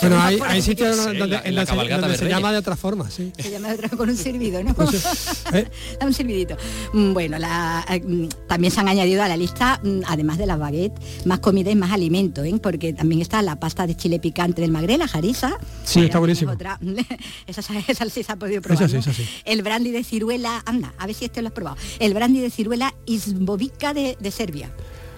[0.00, 2.76] Bueno, hay, hay sitios Sí, donde, la- en la donde se- donde llama de otra
[2.76, 3.32] forma, sí.
[3.38, 4.74] se llama de otra- con un silbido, ¿no?
[5.52, 5.68] ¿eh?
[6.00, 6.56] Da un silbidito.
[6.92, 10.46] Mm, Bueno, la- eh, mm, también se han añadido a la lista, mm, además de
[10.46, 12.52] las baguettes, más comida y más alimento, ¿eh?
[12.62, 15.54] porque también está la pasta de chile picante del Magrel, la jarisa.
[15.84, 16.52] Sí, está buenísimo.
[16.52, 16.78] Otra,
[17.46, 18.82] esa, esa sí se ha podido probar.
[18.82, 19.00] Esa sí, ¿no?
[19.00, 19.26] esa sí.
[19.44, 21.76] El brandy de ciruela, anda, a ver si este lo has probado.
[21.98, 24.70] El brandy de ciruela Izbovica de, de Serbia.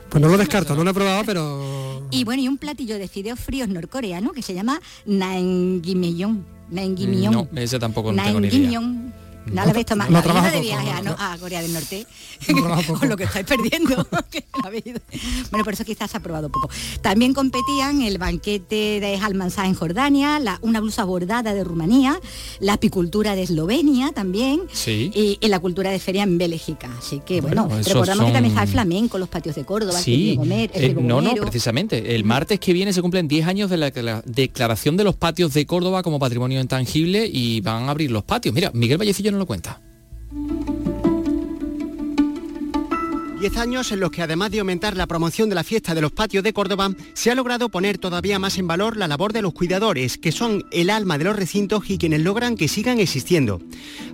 [0.08, 2.02] Pues no lo descarto, no lo he probado, pero...
[2.10, 6.44] Y bueno, y un platillo de fideos fríos norcoreano que se llama Naengimyeon.
[6.70, 7.32] Naengimyeon.
[7.32, 8.80] No, ese tampoco no tengo ni idea.
[9.46, 10.10] No lo habéis tomado.
[10.10, 12.06] No ¿No habéis ido trabaja de poco, viaje a, no, no- a Corea del Norte.
[12.98, 14.06] Con lo que estáis perdiendo.
[15.50, 16.68] bueno, por eso quizás ha probado poco.
[17.02, 22.18] También competían el banquete de Almanzá en Jordania, la- una blusa bordada de Rumanía,
[22.60, 24.62] la apicultura de Eslovenia también.
[24.72, 25.10] Sí.
[25.14, 26.90] Y, y la cultura de feria en Bélgica.
[26.98, 30.30] Así que, bueno, recordamos que también está el flamenco, los patios de Córdoba, el Sí,
[30.30, 32.14] de Gomer, el eh, no, no, precisamente.
[32.14, 35.14] El martes que viene se cumplen 10 años de la, de la declaración de los
[35.16, 38.54] patios de Córdoba como patrimonio intangible y van a abrir los patios.
[38.54, 39.80] Mira, Miguel Vallecillo no lo cuenta.
[43.44, 46.12] Diez años en los que además de aumentar la promoción de la fiesta de los
[46.12, 49.52] patios de Córdoba, se ha logrado poner todavía más en valor la labor de los
[49.52, 53.60] cuidadores, que son el alma de los recintos y quienes logran que sigan existiendo.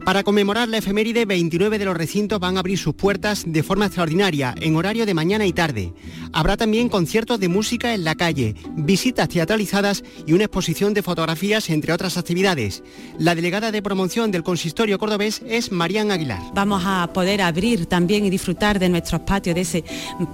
[0.05, 3.87] Para conmemorar la efeméride, 29 de los recintos van a abrir sus puertas de forma
[3.87, 5.93] extraordinaria, en horario de mañana y tarde.
[6.33, 11.71] Habrá también conciertos de música en la calle, visitas teatralizadas y una exposición de fotografías,
[11.71, 12.83] entre otras actividades.
[13.17, 16.41] La delegada de promoción del consistorio cordobés es Marían Aguilar.
[16.53, 19.85] Vamos a poder abrir también y disfrutar de nuestros patios, de ese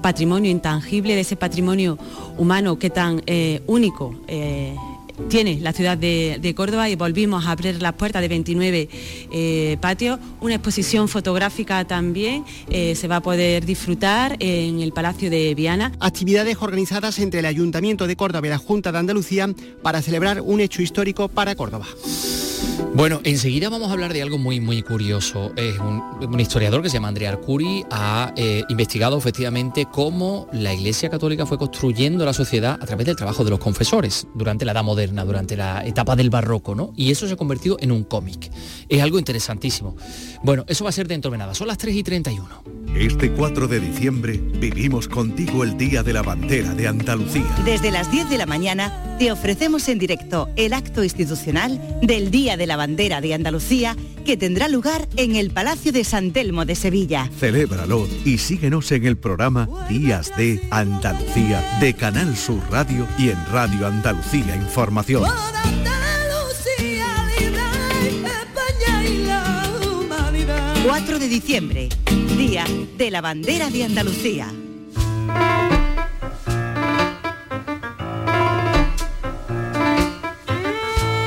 [0.03, 1.99] patrimonio intangible, de ese patrimonio
[2.37, 4.75] humano que tan eh, único eh,
[5.29, 8.89] tiene la ciudad de, de Córdoba y volvimos a abrir las puertas de 29
[9.33, 10.19] eh, patios.
[10.41, 15.93] Una exposición fotográfica también eh, se va a poder disfrutar en el Palacio de Viana.
[16.01, 19.49] Actividades organizadas entre el Ayuntamiento de Córdoba y la Junta de Andalucía
[19.83, 21.87] para celebrar un hecho histórico para Córdoba.
[22.95, 25.53] Bueno, enseguida vamos a hablar de algo muy, muy curioso.
[25.57, 30.73] Es un, un historiador que se llama Andrea Arcuri, ha eh, investigado efectivamente cómo la
[30.73, 34.73] Iglesia Católica fue construyendo la sociedad a través del trabajo de los confesores durante la
[34.73, 36.93] Edad Moderna, durante la etapa del barroco, ¿no?
[36.97, 38.51] Y eso se ha convertido en un cómic.
[38.89, 39.97] Es algo interesantísimo.
[40.43, 41.55] Bueno, eso va a ser dentro de nada.
[41.55, 42.65] Son las 3 y 31.
[42.97, 47.45] Este 4 de diciembre vivimos contigo el Día de la Bandera de Andalucía.
[47.65, 52.57] Desde las 10 de la mañana te ofrecemos en directo el acto institucional del Día
[52.57, 56.75] de la Bandera de Andalucía que tendrá lugar en el Palacio de San Telmo de
[56.75, 57.31] Sevilla.
[57.39, 63.47] Celébralo y síguenos en el programa Días de Andalucía de Canal Sur Radio y en
[63.53, 64.57] Radio Andalucía
[64.97, 65.25] Información.
[70.87, 71.89] 4 de diciembre,
[72.39, 72.65] Día
[72.97, 74.51] de la Bandera de Andalucía.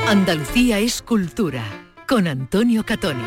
[0.08, 1.64] Andalucía es cultura,
[2.08, 3.22] con Antonio Catoni.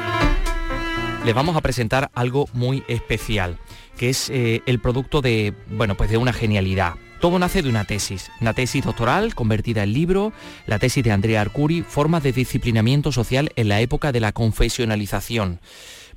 [1.24, 3.60] les vamos a presentar algo muy especial,
[3.96, 6.96] que es eh, el producto de, bueno, pues de una genialidad.
[7.24, 10.34] Todo nace de una tesis, una tesis doctoral convertida en libro,
[10.68, 15.62] la tesis de Andrea Arcuri, formas de disciplinamiento social en la época de la confesionalización.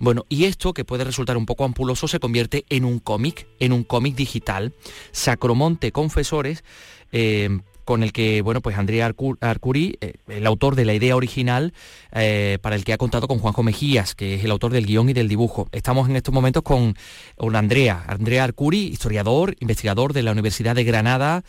[0.01, 3.73] Bueno, y esto, que puede resultar un poco ampuloso, se convierte en un cómic, en
[3.73, 4.75] un cómic digital,
[5.12, 6.64] Sacromonte Confesores,
[7.12, 11.16] eh, con el que, bueno, pues Andrea Arcu- Arcuri, eh, el autor de la idea
[11.16, 11.72] original,
[12.12, 15.09] eh, para el que ha contado con Juanjo Mejías, que es el autor del guion
[15.09, 15.68] y del dibujo.
[15.72, 16.96] Estamos en estos momentos con,
[17.37, 21.44] con Andrea, Andrea Arcuri, historiador, investigador de la Universidad de Granada,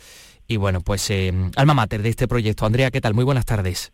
[0.47, 2.65] y bueno, pues eh, alma mater de este proyecto.
[2.65, 3.13] Andrea, ¿qué tal?
[3.15, 3.91] Muy buenas tardes.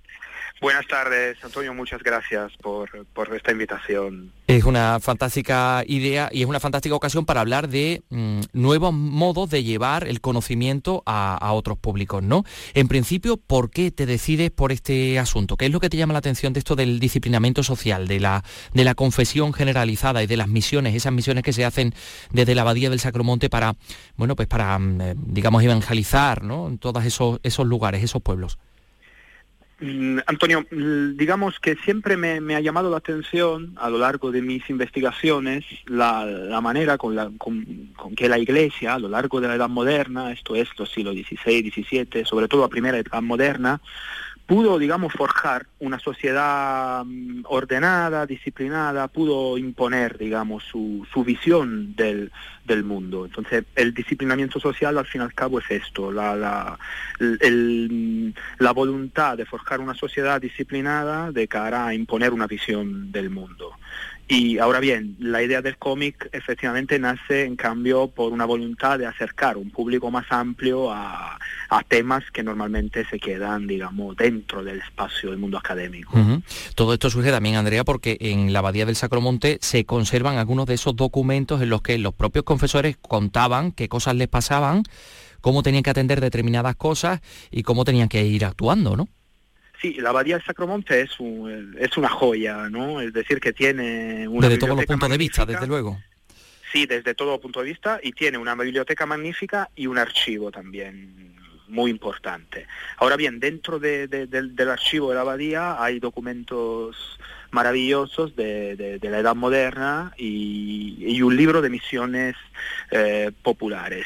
[0.61, 4.31] Buenas tardes, Antonio, muchas gracias por, por esta invitación.
[4.47, 9.49] Es una fantástica idea y es una fantástica ocasión para hablar de mm, nuevos modos
[9.49, 12.45] de llevar el conocimiento a, a otros públicos, ¿no?
[12.73, 15.57] En principio, ¿por qué te decides por este asunto?
[15.57, 18.43] ¿Qué es lo que te llama la atención de esto del disciplinamiento social, de la,
[18.73, 21.93] de la confesión generalizada y de las misiones, esas misiones que se hacen
[22.31, 23.75] desde la Abadía del Sacromonte para,
[24.15, 26.67] bueno, pues para, mm, eh, digamos, evangelizar, ¿no?
[26.67, 28.59] En todos esos, esos lugares, esos pueblos.
[29.85, 34.41] Mm, Antonio, mm, digamos que siempre me, ha llamado la atención a lo largo de
[34.41, 39.41] mis investigaciones la, la manera con, la, con, con que la Iglesia a lo largo
[39.41, 43.21] de la Edad Moderna, esto es los siglos XVI, XVII, sobre todo la primera Edad
[43.21, 43.81] Moderna,
[44.53, 52.31] pudo, digamos, forjar una sociedad mm, ordenada, disciplinada, pudo imponer, digamos, su, su visión del,
[52.63, 53.25] del mundo.
[53.25, 56.77] Entonces, el disciplinamiento social, al fin y al cabo, es esto, la, la,
[57.19, 63.31] el- la voluntad de forjar una sociedad disciplinada de cara a imponer una visión del
[63.31, 63.71] mundo.
[64.33, 69.05] Y ahora bien, la idea del cómic efectivamente nace en cambio por una voluntad de
[69.05, 71.37] acercar un público más amplio a,
[71.87, 76.13] temas que normalmente se quedan, digamos, dentro del espacio del mundo académico.
[76.73, 80.75] Todo esto surge también, Andrea, porque en la Abadía del Sacromonte se conservan algunos de
[80.75, 84.83] esos documentos en los que los propios confesores contaban qué cosas les pasaban,
[85.41, 87.21] cómo tenían que atender determinadas cosas
[87.51, 89.07] y cómo tenían que ir actuando, ¿no?
[89.83, 93.01] Sí, la Abadía del Sacromonte es, un- es una joya, ¿no?
[93.01, 96.01] Es decir, que tiene una Desde todos los puntos de vista, desde luego.
[96.71, 101.35] Sí, desde todo punto de vista, y tiene una biblioteca magnífica y un archivo también
[101.67, 102.65] muy importante.
[102.97, 106.95] Ahora bien, dentro de- de- del, del archivo de la abadía hay documentos
[107.51, 112.35] maravillosos de, de- de la edad moderna y, y un libro de misiones
[112.91, 114.05] eh, populares.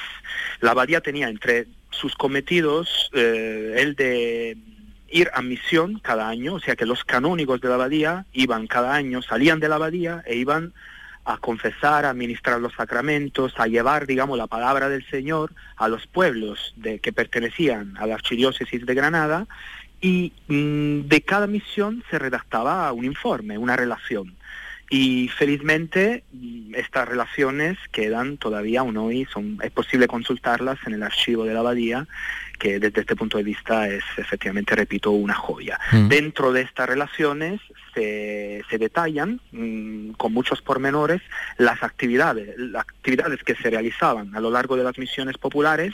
[0.60, 4.58] La abadía tenía entre sus cometidos eh, el de
[5.10, 8.94] ir a misión cada año, o sea que los canónigos de la abadía iban cada
[8.94, 10.74] año, salían de la abadía e iban
[11.28, 16.08] a confesar, a administrar los sacramentos, a llevar, digamos, la palabra del Señor a los
[16.08, 19.46] pueblos de, que pertenecían a la archidiócesis de Granada
[20.00, 24.38] y mm, de cada misión se redactaba un informe, una relación.
[24.90, 31.04] Y felizmente mm, estas relaciones quedan todavía aún hoy, son, es posible consultarlas en el
[31.04, 32.08] archivo de la abadía,
[32.58, 35.80] que desde este punto de vista es efectivamente, repito, una joya.
[35.92, 36.08] Mm.
[36.08, 37.62] Dentro de estas relaciones
[37.94, 41.22] se, se detallan mm, con muchos pormenores
[41.58, 45.94] las actividades, las actividades que se realizaban a lo largo de las misiones populares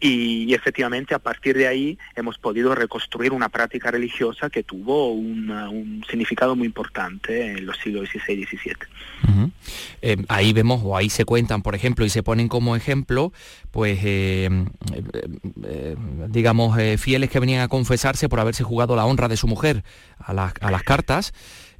[0.00, 6.04] y, efectivamente a partir de ahí hemos podido reconstruir una práctica religiosa que tuvo un
[6.08, 10.26] significado muy importante en los siglos XVI y XVII.
[10.28, 13.32] Ahí vemos o ahí se cuentan, por ejemplo, y se ponen como ejemplo,
[13.70, 14.48] pues, eh,
[14.92, 15.26] eh,
[15.64, 15.96] eh,
[16.28, 19.84] digamos, fieles que venían a confesarse por haberse jugado la honra de su mujer
[20.18, 21.32] a las, a las cartas.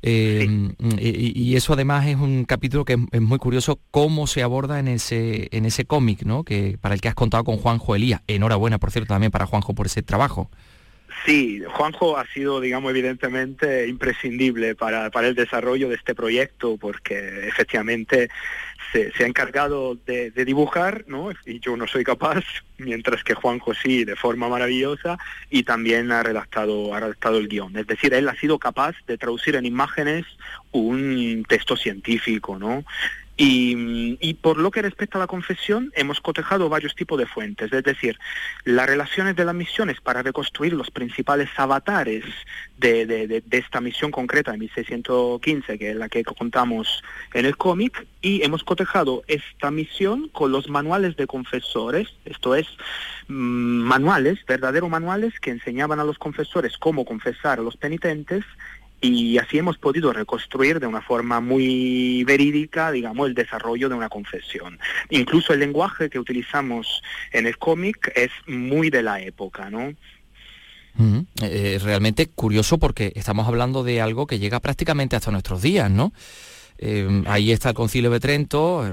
[0.03, 4.79] Y, y eso además es un capítulo que es, es muy curioso cómo se aborda
[4.79, 6.45] en ese en ese cómic, ¿no?
[6.45, 8.23] Que para el que has contado con Juanjo Elías.
[8.27, 10.51] Enhorabuena, por cierto, también para Juanjo por ese trabajo.
[11.25, 17.49] Sí, Juanjo ha sido, digamos, evidentemente imprescindible para, para el desarrollo de este proyecto porque
[17.49, 18.29] efectivamente
[18.93, 21.31] se, ha encargado de, de dibujar, ¿no?
[21.45, 22.45] Y yo no soy capaz,
[22.79, 25.19] mientras que Juanjo sí, de forma maravillosa,
[25.51, 27.77] y también ha redactado, ha redactado el guion.
[27.77, 30.25] Es decir, él ha sido capaz de traducir en imágenes
[30.73, 32.85] un texto científico, ¿no?
[33.39, 37.85] Y, por lo que respecta a la confesión, hemos cotejado varios tipos de fuentes, es
[37.85, 38.19] decir,
[38.65, 42.25] las relaciones de las misiones para reconstruir los principales avatares
[42.79, 47.03] de, de- de- de esta misión concreta de 1615, que es la que contamos
[47.35, 52.67] en el cómic, y hemos cotejado esta misión con los manuales de confesores, esto es,
[53.29, 53.35] mm,
[53.83, 58.45] manuales, verdaderos manuales que enseñaban a los confesores cómo confesar a los penitentes
[59.01, 64.09] y así hemos podido reconstruir de una forma muy verídica, digamos, el desarrollo de una
[64.09, 64.79] confesión.
[65.11, 69.93] Incluso el lenguaje que utilizamos en el cómic es muy de la época, ¿no?
[70.99, 71.27] Ujú.
[71.43, 76.13] Eh, realmente curioso porque estamos hablando de algo que llega prácticamente hasta nuestros días, ¿no?
[76.79, 78.93] Eh, ahí está el Concilio de Trento, eh,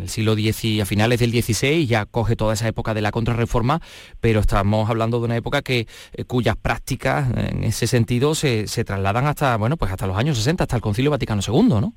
[0.00, 3.80] el siglo X a finales del XVI, ya coge toda esa época de la contrarreforma,
[4.20, 8.84] pero estamos hablando de una época que eh, cuyas prácticas en ese sentido se, se
[8.84, 11.94] trasladan hasta, bueno, pues hasta los años 60, hasta el Concilio Vaticano II, ¿no?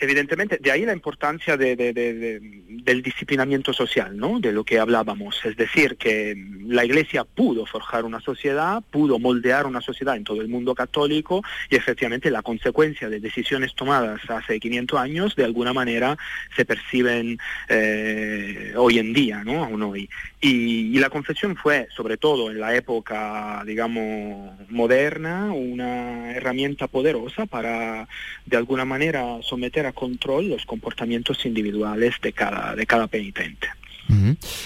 [0.00, 4.38] Evidentemente, de ahí la importancia de- de- de- de- del disciplinamiento social, ¿no?
[4.38, 5.40] De lo que hablábamos.
[5.44, 6.36] Es decir, que
[6.66, 11.42] la Iglesia pudo forjar una sociedad, pudo moldear una sociedad en todo el mundo católico
[11.68, 16.16] y efectivamente la consecuencia de decisiones tomadas hace 500 años de alguna manera
[16.54, 17.38] se perciben
[17.68, 19.64] eh, hoy en día, ¿no?
[19.64, 20.08] Aún hoy.
[20.40, 27.46] Y, y la confesión fue, sobre todo en la época, digamos, moderna, una herramienta poderosa
[27.46, 28.06] para,
[28.46, 33.68] de alguna manera, someter control los comportamientos individuales de cada, de cada penitente.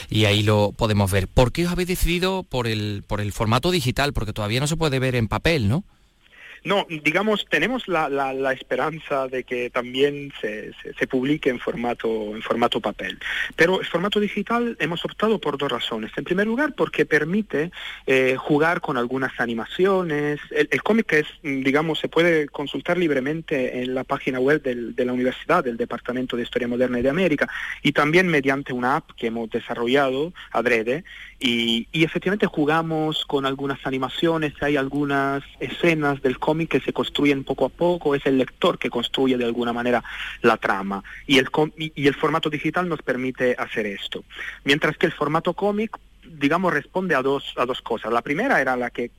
[0.08, 1.26] Y ahí lo podemos ver.
[1.26, 4.12] ¿Por qué os habéis decidido por el, por el formato digital?
[4.12, 5.84] Porque todavía no se puede ver en papel, ¿no?
[6.64, 12.34] No, digamos, tenemos la, la- la esperanza de que también se, se- publique en formato,
[12.36, 13.18] en formato papel.
[13.56, 16.10] Pero el formato digital hemos optado por dos razones.
[16.16, 17.70] En primer lugar, porque permite
[18.06, 20.38] eh, jugar con algunas animaciones.
[20.50, 24.94] El, el cómic es, mm, digamos, se puede consultar libremente en la página web del-
[24.94, 27.48] de la universidad, del Departamento de Historia Moderna y de América,
[27.82, 31.04] y también mediante una app que hemos desarrollado adrede.
[31.44, 37.42] Y, y efectivamente jugamos con algunas animaciones, hay algunas escenas del cómic que se construyen
[37.42, 40.04] poco a poco, es el lector que construye de alguna manera
[40.42, 41.02] la trama.
[41.26, 44.22] Y el, y, el formato digital nos permite hacer esto.
[44.62, 48.12] Mientras que el formato cómic, digamos, responde a dos, a dos cosas.
[48.12, 49.10] La primera era la que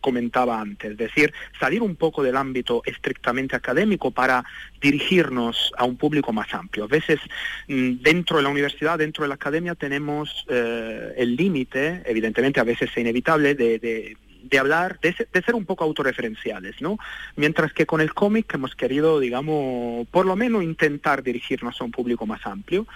[0.00, 4.44] comentaba antes, es decir, salir un poco del ámbito estrictamente académico para
[4.80, 6.84] dirigirnos a un público más amplio.
[6.84, 7.20] A veces
[7.68, 12.64] mm, dentro de la universidad, dentro de la academia tenemos eh, el límite, evidentemente a
[12.64, 16.98] veces es inevitable, de, de- de hablar, de ser un poco autorreferenciales, ¿no?
[17.36, 21.92] Mientras que con el cómic hemos querido, digamos, por lo menos intentar dirigirnos a un
[21.92, 22.88] público más amplio.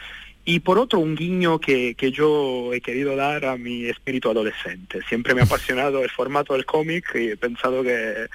[0.49, 5.01] Y por otro, un guiño que, que yo he querido dar a mi espíritu adolescente.
[5.09, 8.29] Siempre me ha apasionado el formato del cómic y he pensado que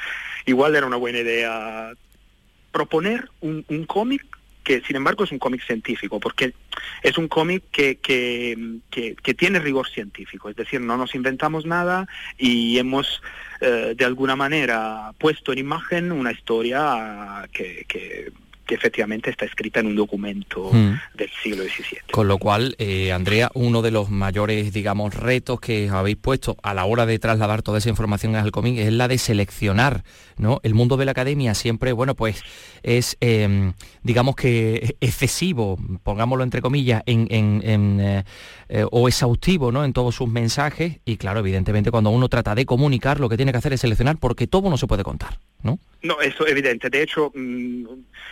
[0.46, 1.94] igual era una buena idea
[2.74, 4.26] proponer un, un cómic
[4.64, 6.54] que sin embargo es un cómic científico, porque
[7.02, 12.08] es un cómic que, que, que, tiene rigor científico, es decir, no nos inventamos nada
[12.38, 13.22] y hemos
[13.60, 18.32] eh, de alguna manera puesto en imagen una historia que,
[18.72, 20.94] que efectivamente está escrita en un documento mm.
[21.14, 22.00] del siglo XVII.
[22.10, 26.74] Con lo cual, eh, Andrea, uno de los mayores, digamos, retos que habéis puesto a
[26.74, 30.06] la hora de trasladar toda esa información al cómic es la de seleccionar,
[30.38, 30.62] ¿no?
[30.64, 32.44] El mundo de la academia siempre, bueno, pues
[32.82, 38.24] es, em, digamos que excesivo, pongámoslo entre comillas, en, eh,
[38.70, 39.84] eh, o exhaustivo, ¿no?
[39.84, 43.52] En todos sus mensajes y claro, evidentemente cuando uno trata de comunicar, lo que tiene
[43.52, 45.80] que hacer es seleccionar porque todo no se puede contar, ¿no?
[46.04, 46.90] No, eso es evidente.
[46.90, 47.86] De hecho, mm,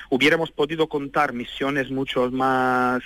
[0.09, 3.03] hubiéramos podido contar misiones mucho más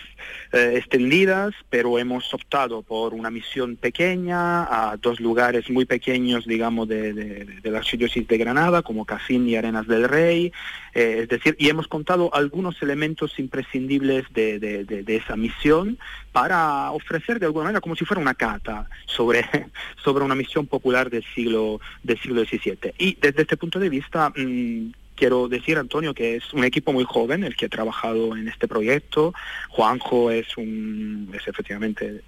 [0.53, 6.87] eh, extendidas, pero hemos optado por una misión pequeña a dos lugares muy pequeños, digamos,
[6.87, 10.53] de, la archidiócesis de Granada, como Casín y Arenas del Rey.
[10.95, 15.97] Eh, es decir, y hemos contado algunos elementos imprescindibles de, esa misión
[16.31, 19.43] para ofrecer de alguna manera como si fuera una cata sobre,
[20.03, 22.93] sobre una misión popular del siglo, del siglo XVII.
[22.97, 27.03] Y desde este punto de vista, mm, quiero decir, Antonio, que es un equipo muy
[27.03, 29.33] joven el que ha trabajado en este proyecto.
[29.69, 32.21] Juanjo es un, es efectivamente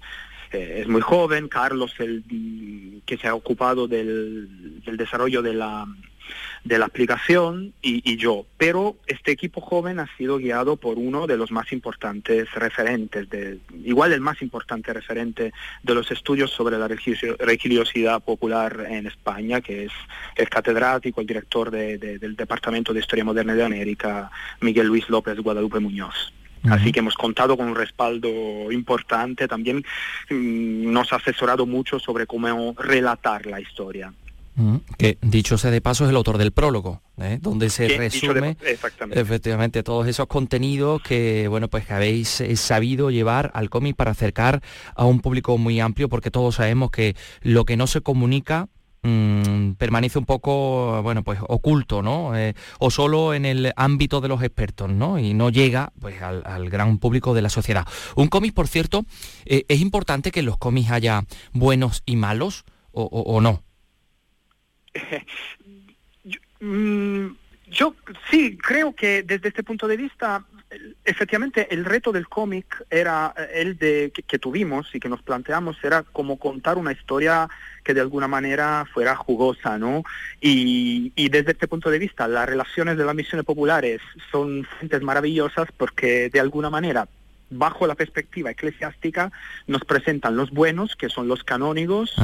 [0.52, 2.22] eh, es muy joven, Carlos el
[3.04, 4.48] que se ha ocupado del
[4.84, 5.86] desarrollo de la
[6.64, 8.46] de la aplicación y, yo.
[8.58, 13.58] Pero este equipo joven ha sido guiado por uno de los más importantes referentes, de,
[13.84, 15.52] igual el más importante referente
[15.82, 19.92] de los estudios sobre la religiosidad popular en España, que es
[20.36, 25.80] el catedrático, el director del Departamento de Historia Moderna de América, Miguel Luis López Guadalupe
[25.80, 26.32] Muñoz.
[26.70, 29.84] Así que hemos contado con un respaldo importante, también
[30.30, 34.12] mm, nos ha asesorado mucho sobre cómo relatar la historia.
[34.96, 37.38] Que dicho sea de paso es el autor del prólogo, ¿eh?
[37.42, 38.56] donde se resume
[39.10, 44.12] efectivamente todos esos contenidos que bueno pues que habéis eh, sabido llevar al cómic para
[44.12, 44.62] acercar
[44.94, 48.70] a un público muy amplio, porque todos sabemos que lo que no se comunica
[49.02, 54.28] mm, permanece un poco bueno pues oculto no eh, o solo en el ámbito de
[54.28, 57.86] los expertos no y no llega pues al, gran público de la sociedad.
[58.14, 59.04] Un cómic por cierto
[59.44, 63.65] es importante que en los cómics haya buenos y malos o no
[66.58, 67.36] Mm,
[67.68, 67.94] yo,
[68.30, 70.44] sí, creo que desde este punto de vista,
[71.04, 75.76] efectivamente, el reto del cómic era eh, el de que, tuvimos y que nos planteamos
[75.82, 77.48] era como contar una historia
[77.84, 80.02] que de alguna manera fuera jugosa, ¿no?
[80.40, 85.02] Y, y, desde este punto de vista, las relaciones de las misiones populares son fuentes
[85.02, 87.08] maravillosas porque de alguna manera
[87.50, 89.30] bajo la perspectiva eclesiástica,
[89.66, 92.14] nos presentan los buenos, que son los canónigos,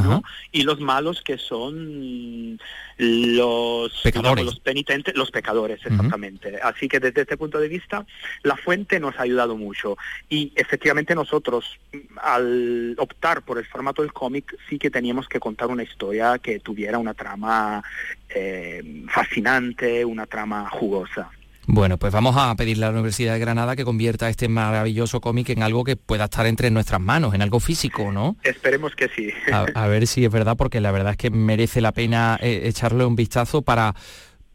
[0.51, 2.59] y los malos, que son
[2.99, 4.45] los, pecadores.
[4.45, 6.59] los penitentes, los pecadores, exactamente.
[6.63, 8.05] Así que desde este punto de vista,
[8.43, 9.97] la fuente nos ha ayudado mucho.
[10.29, 11.79] Y efectivamente nosotros,
[12.21, 16.59] al optar por el formato del cómic, sí que teníamos que contar una historia que
[16.59, 17.83] tuviera una trama
[18.29, 21.31] eh, fascinante, una trama jugosa.
[21.67, 25.51] Bueno, pues vamos a pedirle a la Universidad de Granada que convierta este maravilloso cómic
[25.51, 28.37] en algo que pueda estar entre nuestras manos, en algo físico, ¿no?
[28.43, 29.31] Esperemos que sí.
[29.53, 33.05] A, ver si es verdad, porque la verdad es que merece la pena eh, echarle
[33.05, 33.95] un vistazo para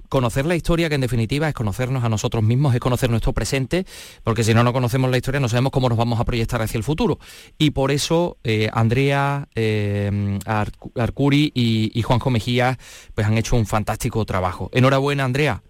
[0.10, 3.86] conocer la historia, que en definitiva es conocernos a nosotros mismos, es conocer nuestro presente,
[4.24, 6.78] porque si no no conocemos la historia no sabemos cómo nos vamos a proyectar hacia
[6.78, 7.20] el futuro.
[7.58, 12.78] Y por eso eh, Andrea, eh, Arcuri y, y Juanjo Mejía
[13.16, 14.70] pues han hecho un fantástico trabajo.
[14.74, 15.62] Enhorabuena, Andrea.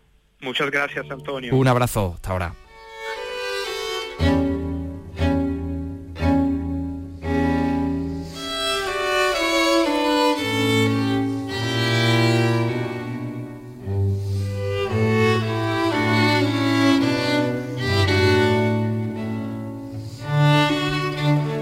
[0.42, 1.56] Muchas gracias, Antonio.
[1.56, 2.54] Un abrazo, hasta ahora.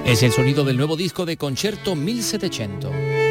[0.06, 3.25] Es el sonido del nuevo disco de Concerto 1700.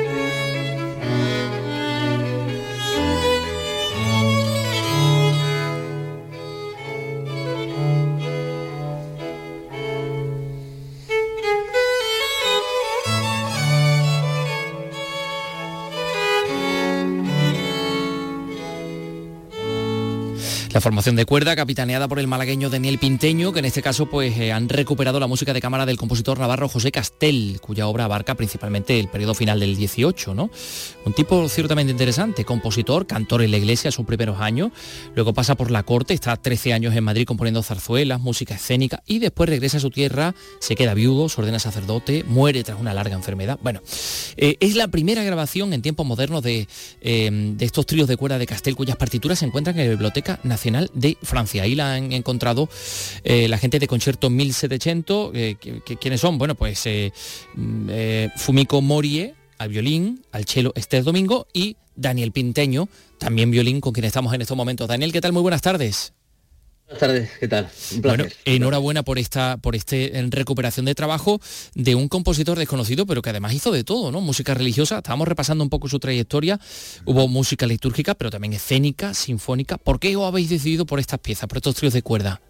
[20.84, 24.52] Formación de cuerda, capitaneada por el malagueño Daniel Pinteño, que en este caso pues, eh,
[24.52, 29.00] han recuperado la música de cámara del compositor navarro José Castel, cuya obra abarca principalmente
[29.00, 30.34] el periodo final del 18.
[30.34, 30.50] ¿no?
[31.06, 34.72] Un tipo ciertamente interesante, compositor, cantor en la iglesia sus primeros años,
[35.14, 39.20] luego pasa por la corte, está 13 años en Madrid componiendo zarzuelas, música escénica y
[39.20, 43.14] después regresa a su tierra, se queda viudo, se ordena sacerdote, muere tras una larga
[43.14, 43.58] enfermedad.
[43.62, 43.80] Bueno,
[44.36, 46.68] eh, es la primera grabación en tiempos modernos de,
[47.00, 50.40] eh, de estos tríos de cuerda de Castel cuyas partituras se encuentran en la Biblioteca
[50.42, 51.62] Nacional De Francia.
[51.62, 52.68] Ahí la han encontrado
[53.22, 55.30] eh, la gente de Concierto 1700.
[55.34, 55.56] Eh,
[56.00, 56.38] ¿Quiénes son?
[56.38, 56.84] Bueno, pues
[57.54, 57.88] mm,
[58.36, 64.04] Fumiko Morie al violín, al cello Esther Domingo y Daniel Pinteño, también violín con quien
[64.04, 64.88] estamos en estos momentos.
[64.88, 65.32] Daniel, ¿qué tal?
[65.32, 66.12] Muy buenas tardes.
[66.86, 67.68] Buenas tardes, ¿qué tal?
[68.02, 71.40] Bueno, enhorabuena por esta por este recuperación de trabajo
[71.74, 74.20] de un compositor desconocido, pero que además hizo de todo, ¿no?
[74.20, 76.60] Música religiosa, estábamos repasando un poco su trayectoria,
[77.06, 79.78] hubo música litúrgica, pero también escénica, sinfónica.
[79.78, 82.42] ¿Por qué os habéis decidido por estas piezas, por estos tríos de cuerda?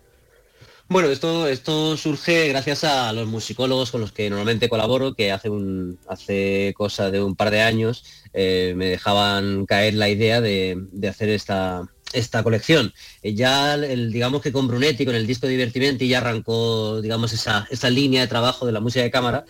[0.89, 5.49] Bueno, esto, esto surge gracias a los musicólogos con los que normalmente colaboro, que hace,
[5.49, 10.77] un, hace cosa de un par de años eh, me dejaban caer la idea de,
[10.93, 12.93] de hacer esta, esta colección.
[13.23, 17.67] Eh, ya el, digamos que con Brunetti, con el disco Divertimenti, ya arrancó digamos esa,
[17.71, 19.45] esa línea de trabajo de la música de cámara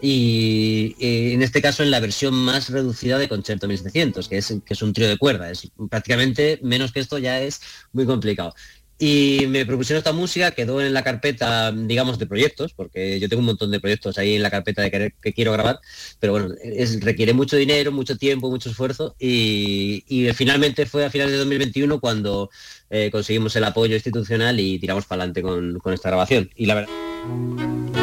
[0.00, 4.74] y, en este caso en la versión más reducida de Concerto 1700, que es, que
[4.74, 5.50] es un trío de cuerda.
[5.88, 7.60] Prácticamente menos que esto ya es
[7.92, 8.54] muy complicado.
[8.98, 13.40] Y me propusieron esta música, quedó en la carpeta, digamos, de proyectos, porque yo tengo
[13.40, 15.80] un montón de proyectos ahí en la carpeta de que, quiero grabar,
[16.18, 16.54] pero bueno,
[17.00, 22.50] requiere mucho dinero, mucho tiempo, mucho esfuerzo y, finalmente fue a finales de 2021 cuando
[22.90, 26.50] eh, conseguimos el apoyo institucional y tiramos para adelante con, con esta grabación.
[26.56, 27.95] Y la verdad...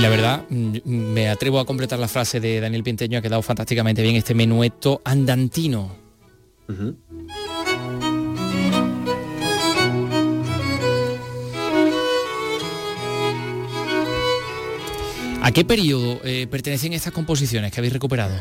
[0.00, 3.42] Y la verdad, mm, me atrevo a completar la frase de Daniel Pinteño, ha quedado
[3.42, 5.94] fantásticamente bien este menueto andantino.
[15.42, 18.40] ¿A qué periodo eh, pertenecen estas composiciones que habéis recuperado?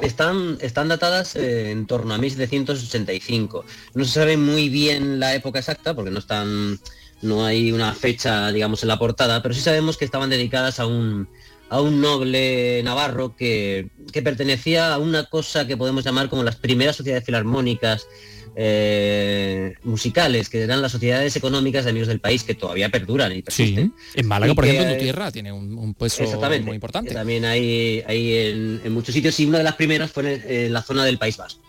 [0.00, 3.66] Están, están datadas eh, en torno a 1785.
[3.92, 6.80] No se sabe muy bien la época exacta porque no están
[7.22, 10.86] no hay una fecha, digamos, en la portada, pero sí sabemos que estaban dedicadas a
[10.86, 11.28] un,
[11.68, 16.96] a un noble navarro que, pertenecía a una cosa que podemos llamar como las primeras
[16.96, 18.06] sociedades filarmónicas
[18.56, 23.42] eh, musicales, que eran las sociedades económicas de amigos del país que todavía perduran y
[23.42, 23.92] persisten.
[24.14, 26.24] en Málaga, por ejemplo, en tu tierra tiene un, peso
[26.62, 27.14] muy importante.
[27.14, 31.04] También hay, hay en, muchos sitios y una de las primeras fue en, la zona
[31.04, 31.62] del País Vasco.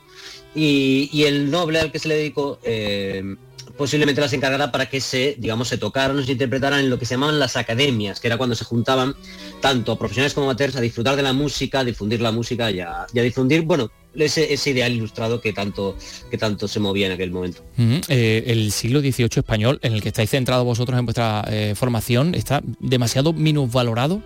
[0.56, 3.36] Y, el noble al que se le dedicó eh,
[3.80, 7.06] posiblemente las encargará para que se, digamos, se tocaran o se interpretaran en lo que
[7.06, 9.16] se llamaban las academias, que era cuando se juntaban
[9.62, 13.08] tanto profesionales como amateurs a disfrutar de la música, a difundir la música y a,
[13.14, 15.96] difundir, bueno, ese, ese, ideal ilustrado que tanto,
[16.30, 17.64] que tanto se movía en aquel momento.
[18.10, 22.36] Eh, el siglo XVIII español, en el que estáis centrados vosotros en vuestra eh, formación,
[22.36, 24.22] ¿está demasiado minusvalorado?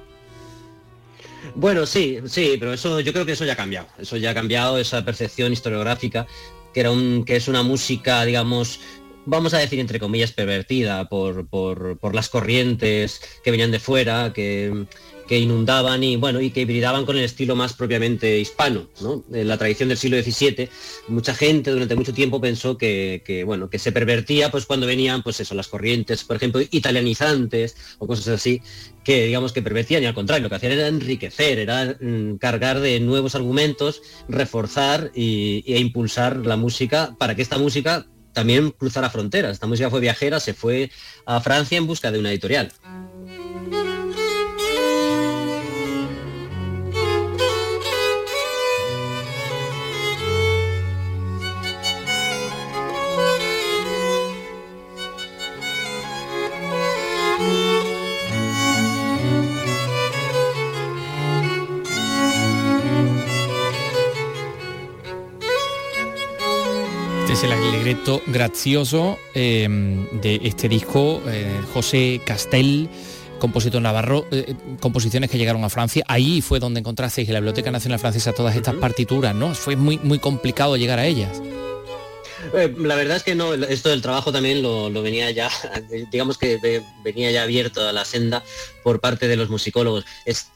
[1.54, 3.86] Bueno, sí, sí, pero eso yo creo que eso ya ha cambiado.
[4.00, 6.26] Eso ya ha cambiado, esa percepción historiográfica,
[6.74, 8.80] que era un, que es una música, digamos,
[9.26, 14.86] vamos a decir entre comillas, pervertida por, por, las corrientes que venían de fuera, que,
[15.28, 19.24] que, inundaban y bueno, y que hibridaban con el estilo más propiamente hispano, ¿no?
[19.34, 20.70] En la tradición del siglo XVII,
[21.08, 25.40] mucha gente durante mucho tiempo pensó que, bueno, que se pervertía pues cuando venían pues
[25.40, 28.62] eso, las corrientes, por ejemplo, italianizantes o cosas así,
[29.04, 32.80] que digamos que pervertían y al contrario, lo que hacían era enriquecer, era mm, cargar
[32.80, 39.10] de nuevos argumentos, reforzar y, e impulsar la música para que esta música también cruzara
[39.10, 39.54] fronteras.
[39.54, 40.92] Esta música fue viajera, se fue
[41.26, 42.72] a Francia en busca de una editorial.
[68.28, 72.90] Gracioso em, de este disco, eh, José Castel,
[73.40, 76.04] compositor navarro, eh, eh, composiciones que llegaron a Francia.
[76.08, 79.54] Ahí fue donde encontrasteis en la Biblioteca Nacional Francesa todas estas partituras, ¿no?
[79.54, 81.42] Fue muy, muy complicado llegar a ellas.
[82.78, 85.50] La verdad es que no, esto del trabajo también lo, venía ya,
[86.12, 88.44] digamos que venía ya abierto a la senda
[88.84, 90.06] por parte de los musicólogos.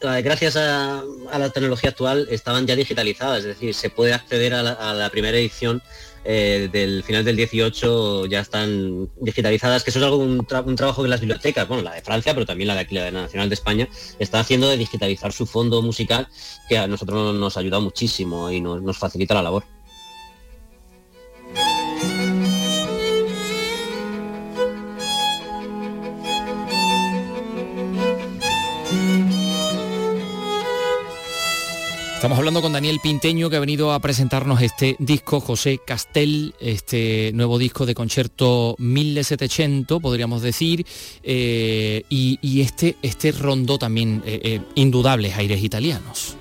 [0.02, 1.04] gracias a,
[1.38, 5.82] la tecnología actual estaban ya digitalizadas, es decir, se puede acceder a la primera edición
[6.30, 11.08] eh, del final del 18 ya están digitalizadas, que eso es algo un, trabajo que
[11.08, 13.88] las bibliotecas, bueno, la de Francia, pero también la de aquí, la Nacional de España,
[14.20, 16.28] está haciendo de digitalizar su fondo musical,
[16.68, 19.77] que a nosotros nos ha ayudado muchísimo y nos facilita la labor.
[32.18, 37.30] Estamos hablando con Daniel Pinteño que ha venido a presentarnos este disco José Castel, este
[37.36, 40.84] nuevo disco de concierto 1700, podríamos decir,
[41.22, 46.36] eh, y, este, este rondó también eh, eh, indudables aires italianos.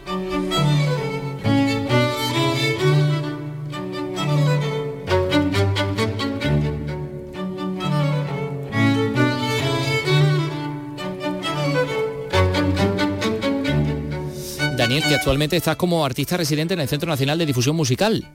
[14.97, 18.26] Daniel, que actualmente estás como artista residente en el Centro Nacional de Difusión Musical.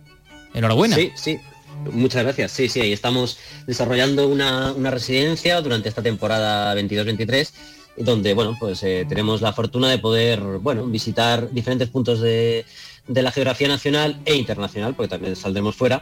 [0.54, 0.96] Enhorabuena.
[0.96, 1.40] Sí, sí.
[1.92, 2.52] Muchas gracias.
[2.52, 7.52] Sí, sí, ahí estamos desarrollando una, residencia durante esta temporada 22-23
[7.98, 12.66] donde bueno pues eh, tenemos la fortuna de poder bueno visitar diferentes puntos de,
[13.08, 16.02] la geografía nacional e internacional porque también saldremos fuera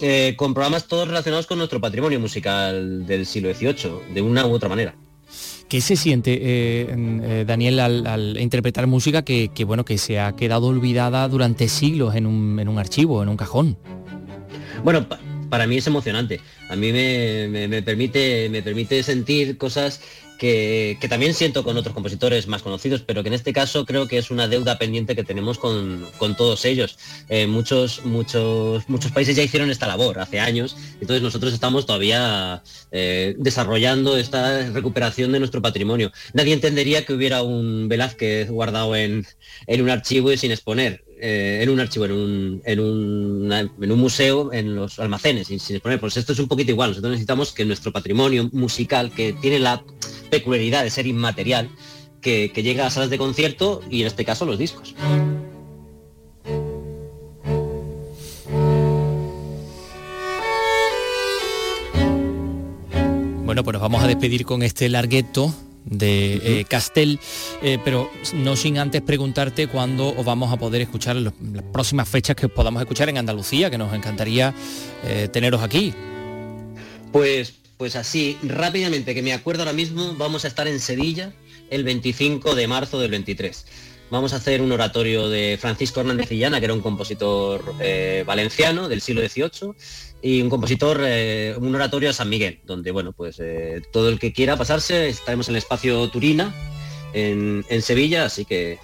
[0.00, 4.52] eh, con programas todos relacionados con nuestro patrimonio musical del siglo XVIII de una u
[4.52, 4.96] otra manera
[5.70, 10.66] ¿Qué se siente, eh, eh, Daniel, al, interpretar música que, bueno, que se ha quedado
[10.66, 13.78] olvidada durante siglos en un, archivo, en un cajón?
[14.82, 15.06] Bueno,
[15.48, 16.40] para mí es emocionante.
[16.68, 20.00] A mí me, permite, me permite sentir cosas
[20.40, 24.16] que, también siento con otros compositores más conocidos, pero que en este caso creo que
[24.16, 26.96] es una deuda pendiente que tenemos con, todos ellos.
[27.28, 32.62] Eh, muchos, muchos, muchos países ya hicieron esta labor hace años, entonces nosotros estamos todavía
[32.90, 36.10] eh, desarrollando esta recuperación de nuestro patrimonio.
[36.32, 39.26] Nadie entendería que hubiera un Velázquez guardado en,
[39.66, 41.04] en un archivo y sin exponer.
[41.22, 46.00] Eh, en un archivo, en un, en, un, museo, en los almacenes, sin, exponer.
[46.00, 46.90] Pues esto es un poquito igual.
[46.90, 49.84] Nosotros necesitamos que nuestro patrimonio musical, que tiene la
[50.30, 51.68] peculiaridad de ser inmaterial,
[52.22, 54.94] que, llegue a las salas de concierto y en este caso los discos.
[63.44, 65.52] Bueno, pues nos vamos a despedir con este largueto
[65.84, 67.18] de eh, Castel,
[67.62, 71.32] eh, pero no sin antes preguntarte cuándo os vamos a poder escuchar las
[71.72, 74.54] próximas fechas que podamos escuchar en Andalucía, que nos encantaría
[75.04, 75.94] eh, teneros aquí.
[77.12, 81.32] Pues, pues así, rápidamente, que me acuerdo ahora mismo, vamos a estar en Sevilla
[81.70, 83.66] el 25 de marzo del 23.
[84.10, 87.74] Vamos a hacer un oratorio de Francisco Hernández Villana, que era un compositor
[88.26, 89.74] valenciano del siglo XVIII,
[90.22, 94.18] y un compositor, eh, un oratorio a San Miguel, donde bueno, pues eh, todo el
[94.18, 96.54] que quiera pasarse, estaremos en el espacio Turina,
[97.12, 98.78] en, Sevilla, así que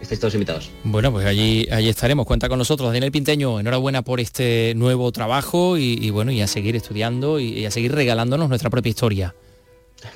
[0.00, 0.70] estáis todos invitados.
[0.84, 2.26] Bueno, pues allí, allí estaremos.
[2.26, 3.60] Cuenta con nosotros, Daniel Pinteño.
[3.60, 8.48] Enhorabuena por este nuevo trabajo y, bueno, y a seguir estudiando y, a seguir regalándonos
[8.48, 9.34] nuestra propia historia.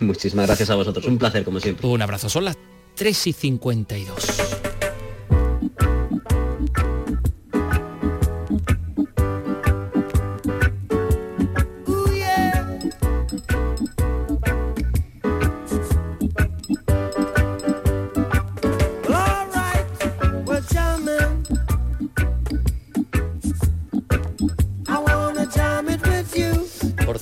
[0.01, 1.05] Muchísimas gracias a vosotros.
[1.07, 1.87] Un placer, como siempre.
[1.87, 2.29] Un abrazo.
[2.31, 2.57] Son las
[2.97, 4.56] 3 y 52.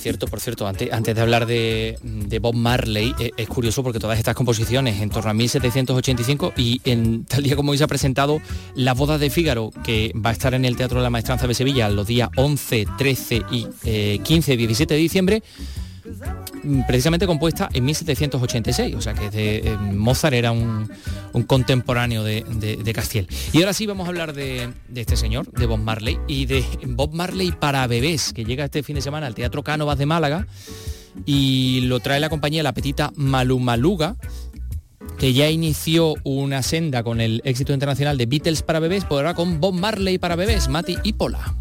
[0.05, 1.97] Cierto, por cierto, antes, antes de hablar de,
[2.43, 7.25] Bob Marley, eh, es curioso porque todas estas composiciones en torno a 1785 y en
[7.25, 8.39] tal día como hoy se ha presentado
[8.75, 11.55] La boda de Fígaro, que va a estar en el Teatro de la Maestranza de
[11.55, 15.43] Sevilla los días 11, 13 y 15 y 17 de diciembre,
[16.87, 20.91] precisamente compuesta en 1786, o sea que eh, Mozart era un,
[21.47, 23.27] contemporáneo de, Castiel.
[23.53, 27.13] Y ahora sí vamos a hablar de, este señor, de Bob Marley, y de Bob
[27.13, 30.47] Marley para bebés, que llega este fin de semana al Teatro Cánovas de Málaga,
[31.27, 34.17] y lo trae la compañía La Petita Malumaluga,
[35.19, 39.35] que ya inició una senda con el éxito internacional de Beatles para bebés, pues ahora
[39.35, 41.55] con Bob Marley para bebés, Mati y Pola.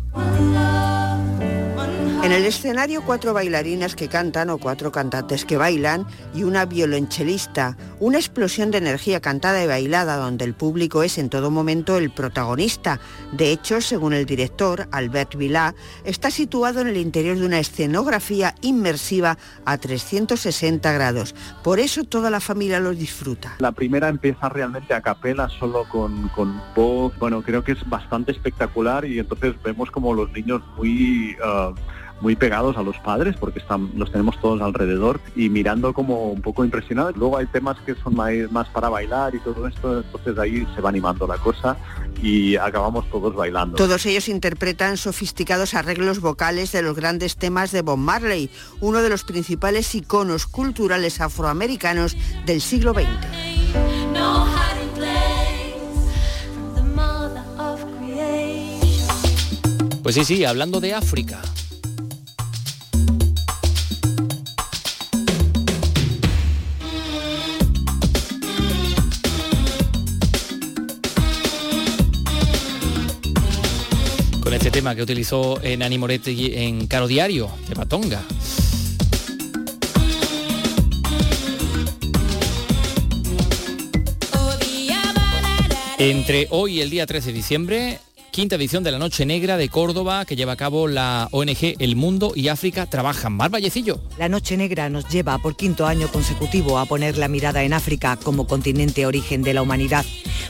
[2.23, 7.75] En el escenario cuatro bailarinas que cantan o cuatro cantantes que bailan y una violonchelista,
[7.99, 12.11] una explosión de energía cantada y bailada donde el público es en todo momento el
[12.11, 13.01] protagonista.
[13.33, 18.55] De hecho, según el director, Albert Vilá, está situado en el interior de una escenografía
[18.61, 21.35] inmersiva a 360 grados.
[21.61, 23.55] Por eso toda la familia lo disfruta.
[23.59, 26.31] La primera empieza realmente a capela, solo con,
[26.73, 27.11] voz.
[27.19, 31.35] Bueno, creo que es bastante espectacular y entonces vemos como los niños muy...
[31.43, 31.75] Uh,
[32.23, 36.41] muy pegados a los padres porque están, los tenemos todos alrededor y mirando como un
[36.41, 37.17] poco impresionados.
[37.17, 40.89] Luego hay temas que son más, para bailar y todo esto, entonces ahí se va
[40.89, 41.77] animando la cosa
[42.21, 43.75] y acabamos todos bailando.
[43.75, 48.49] Todos ellos interpretan sofisticados arreglos vocales de los grandes temas de Bob Marley,
[48.79, 52.15] uno de los principales iconos culturales afroamericanos
[52.45, 53.07] del siglo XX.
[60.01, 61.41] Pues sí, sí, hablando de África,
[74.43, 78.21] con este tema que utilizó en Moretti en Caro Diario de Patonga.
[85.97, 87.99] Entre hoy y el día 13 de diciembre
[88.33, 91.95] quinta edición de la Noche Negra de Córdoba que lleva a cabo la ONG El
[91.95, 93.33] Mundo y África Trabajan.
[93.33, 94.01] Mar Vallecillo.
[94.17, 98.17] La Noche Negra nos lleva por quinto año consecutivo a poner la mirada en África
[98.17, 100.03] como continente origen de la humanidad.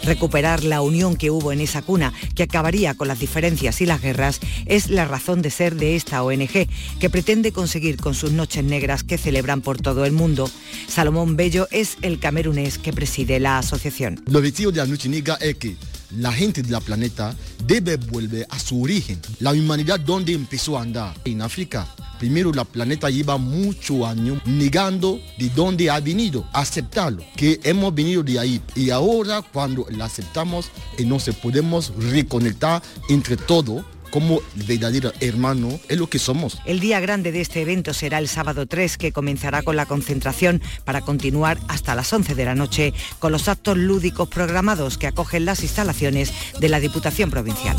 [0.06, 4.02] Recuperar la unión que hubo en esa cuna, que acabaría con las diferencias y las
[4.02, 6.70] guerras, es la razón de ser de esta ONG,
[7.02, 10.50] que pretende conseguir con sus Noches Negras que celebran por todo el mundo.
[10.88, 14.24] Salomón Bello es el camerunés que preside la asociación.
[14.26, 15.76] El objetivo de la Noche Negra es que
[16.18, 17.36] la gente del planeta
[17.66, 19.20] debe volver a su origen.
[19.40, 21.88] La humanidad donde empezó a andar, en África.
[22.20, 28.24] Primero la planeta lleva muchos años negando de dónde ha venido, aceptarlo, que hemos venido
[28.24, 28.62] de ahí.
[28.76, 33.84] Y ahora cuando la aceptamos, y nos podemos reconectar entre todos
[34.14, 36.60] como verdadero hermano es lo que somos.
[36.66, 40.62] El día grande de este evento será el sábado 3, que comenzará con la concentración
[40.86, 45.46] para continuar hasta las 11 de la noche con los actos lúdicos programados que acogen
[45.46, 47.76] las instalaciones de la Diputación Provincial.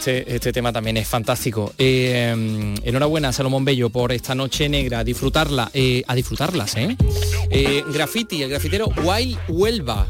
[0.00, 1.74] Este, este, tema también es fantástico.
[1.76, 6.96] Eh, enhorabuena, Salomón Bello, por esta noche negra, disfrutarla, eh, a disfrutarlas, ¿eh?
[7.50, 7.84] ¿eh?
[7.92, 10.06] Graffiti, el grafitero Wild Huelva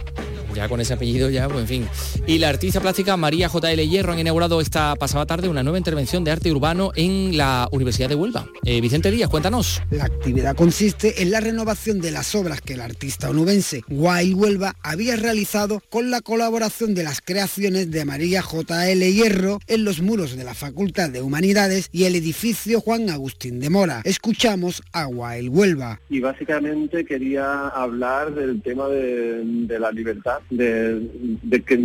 [0.54, 1.88] ya con ese apellido ya, pues en fin.
[2.26, 3.88] Y la artista plástica María J.L.
[3.88, 8.08] Hierro han inaugurado esta pasada tarde una nueva intervención de arte urbano en la Universidad
[8.08, 8.46] de Huelva.
[8.64, 9.82] Eh, Vicente Díaz, cuéntanos.
[9.90, 14.76] La actividad consiste en la renovación de las obras que el artista onubense Wild Huelva
[14.82, 19.12] había realizado con la colaboración de las creaciones de María J.L.
[19.12, 23.70] Hierro en los muros de la Facultad de Humanidades y el edificio Juan Agustín de
[23.70, 24.02] Mora.
[24.04, 26.00] Escuchamos a Wild Huelva.
[26.08, 31.76] Y básicamente quería hablar del tema de la libertad de, que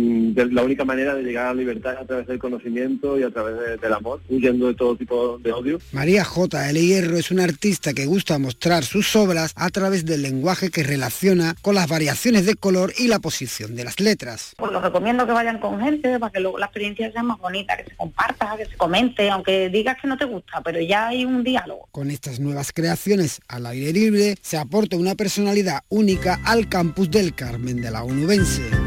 [0.50, 3.30] la única manera de llegar a la libertad es a través del conocimiento y a
[3.30, 5.78] través del amor, huyendo de todo tipo de odio.
[5.92, 6.70] María J.
[6.70, 6.80] L.
[6.80, 11.54] Hierro es una artista que gusta mostrar sus obras a través del lenguaje que relaciona
[11.62, 14.54] con las variaciones de color y la posición de las letras.
[14.56, 17.76] Pues los recomiendo que vayan con gente para que luego la experiencia sea más bonita,
[17.76, 21.24] que se comparta, que se comente, aunque digas que no te gusta, pero ya hay
[21.24, 21.88] un diálogo.
[21.92, 27.34] Con estas nuevas creaciones al aire libre se aporta una personalidad única al campus del
[27.34, 28.85] Carmen de la UNUBEN Tu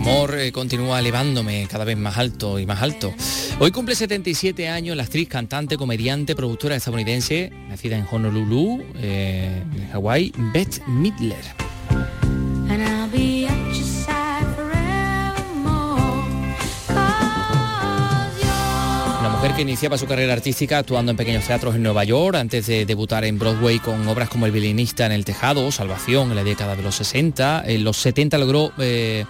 [0.00, 3.12] amor eh, continúa elevándome cada vez más alto y más alto.
[3.58, 9.90] Hoy cumple 77 años la actriz, cantante, comediante, productora estadounidense, nacida en Honolulu, eh, en
[9.90, 11.36] Hawái, Beth Midler.
[19.20, 22.66] Una mujer que iniciaba su carrera artística actuando en pequeños teatros en Nueva York antes
[22.66, 26.44] de debutar en Broadway con obras como El violinista en el tejado, Salvación en la
[26.44, 27.64] década de los 60.
[27.66, 29.26] En los 70 logró eh,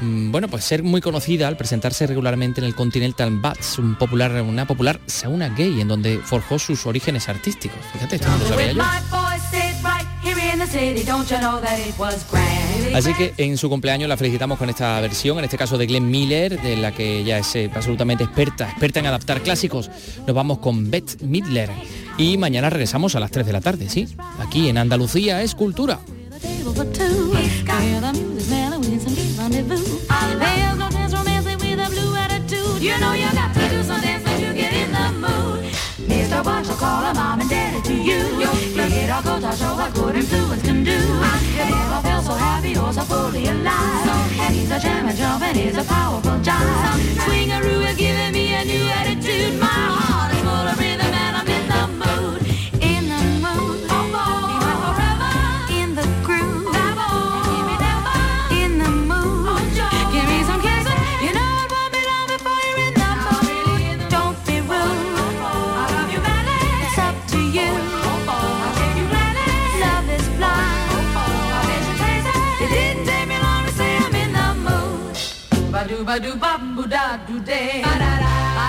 [0.00, 4.66] bueno, pues ser muy conocida al presentarse regularmente en el Continental Bats, un popular, una
[4.66, 7.78] popular sauna gay en donde forjó sus orígenes artísticos.
[7.92, 8.82] Fíjate, esto no lo sabía yo.
[12.94, 16.10] Así que en su cumpleaños la felicitamos con esta versión, en este caso de Glenn
[16.10, 19.90] Miller, de la que ella es eh, absolutamente experta, experta en adaptar clásicos.
[20.26, 21.70] Nos vamos con Beth Midler
[22.16, 24.08] y mañana regresamos a las 3 de la tarde, ¿sí?
[24.38, 26.00] Aquí en Andalucía es cultura.
[29.50, 32.80] There's no dance romancing with a blue attitude.
[32.80, 35.64] You know you got to do some dancing to get in the mood.
[36.08, 36.42] Mr.
[36.42, 38.24] Bush will call a mom and daddy to you.
[38.40, 40.92] You Your guitar goes to show what good influence can do.
[40.92, 44.50] You never felt so happy or so fully alive.
[44.50, 46.94] He's a jam and jumping, he's a powerful jive.
[47.24, 49.60] Swingaroo is giving me a new attitude.
[49.60, 50.03] My
[75.88, 77.82] do ba do ba boo da do day.
[77.84, 78.66] Ba da da ba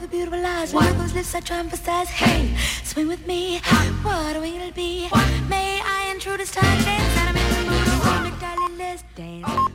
[0.00, 0.38] do beautiful
[0.86, 1.62] of those lips I try.
[2.08, 3.60] Hey, swing with me.
[4.02, 5.08] What a wing it'll be.
[5.48, 7.16] May I intrude this time dance?
[7.18, 8.76] And I'm in the darling,
[9.16, 9.71] dance.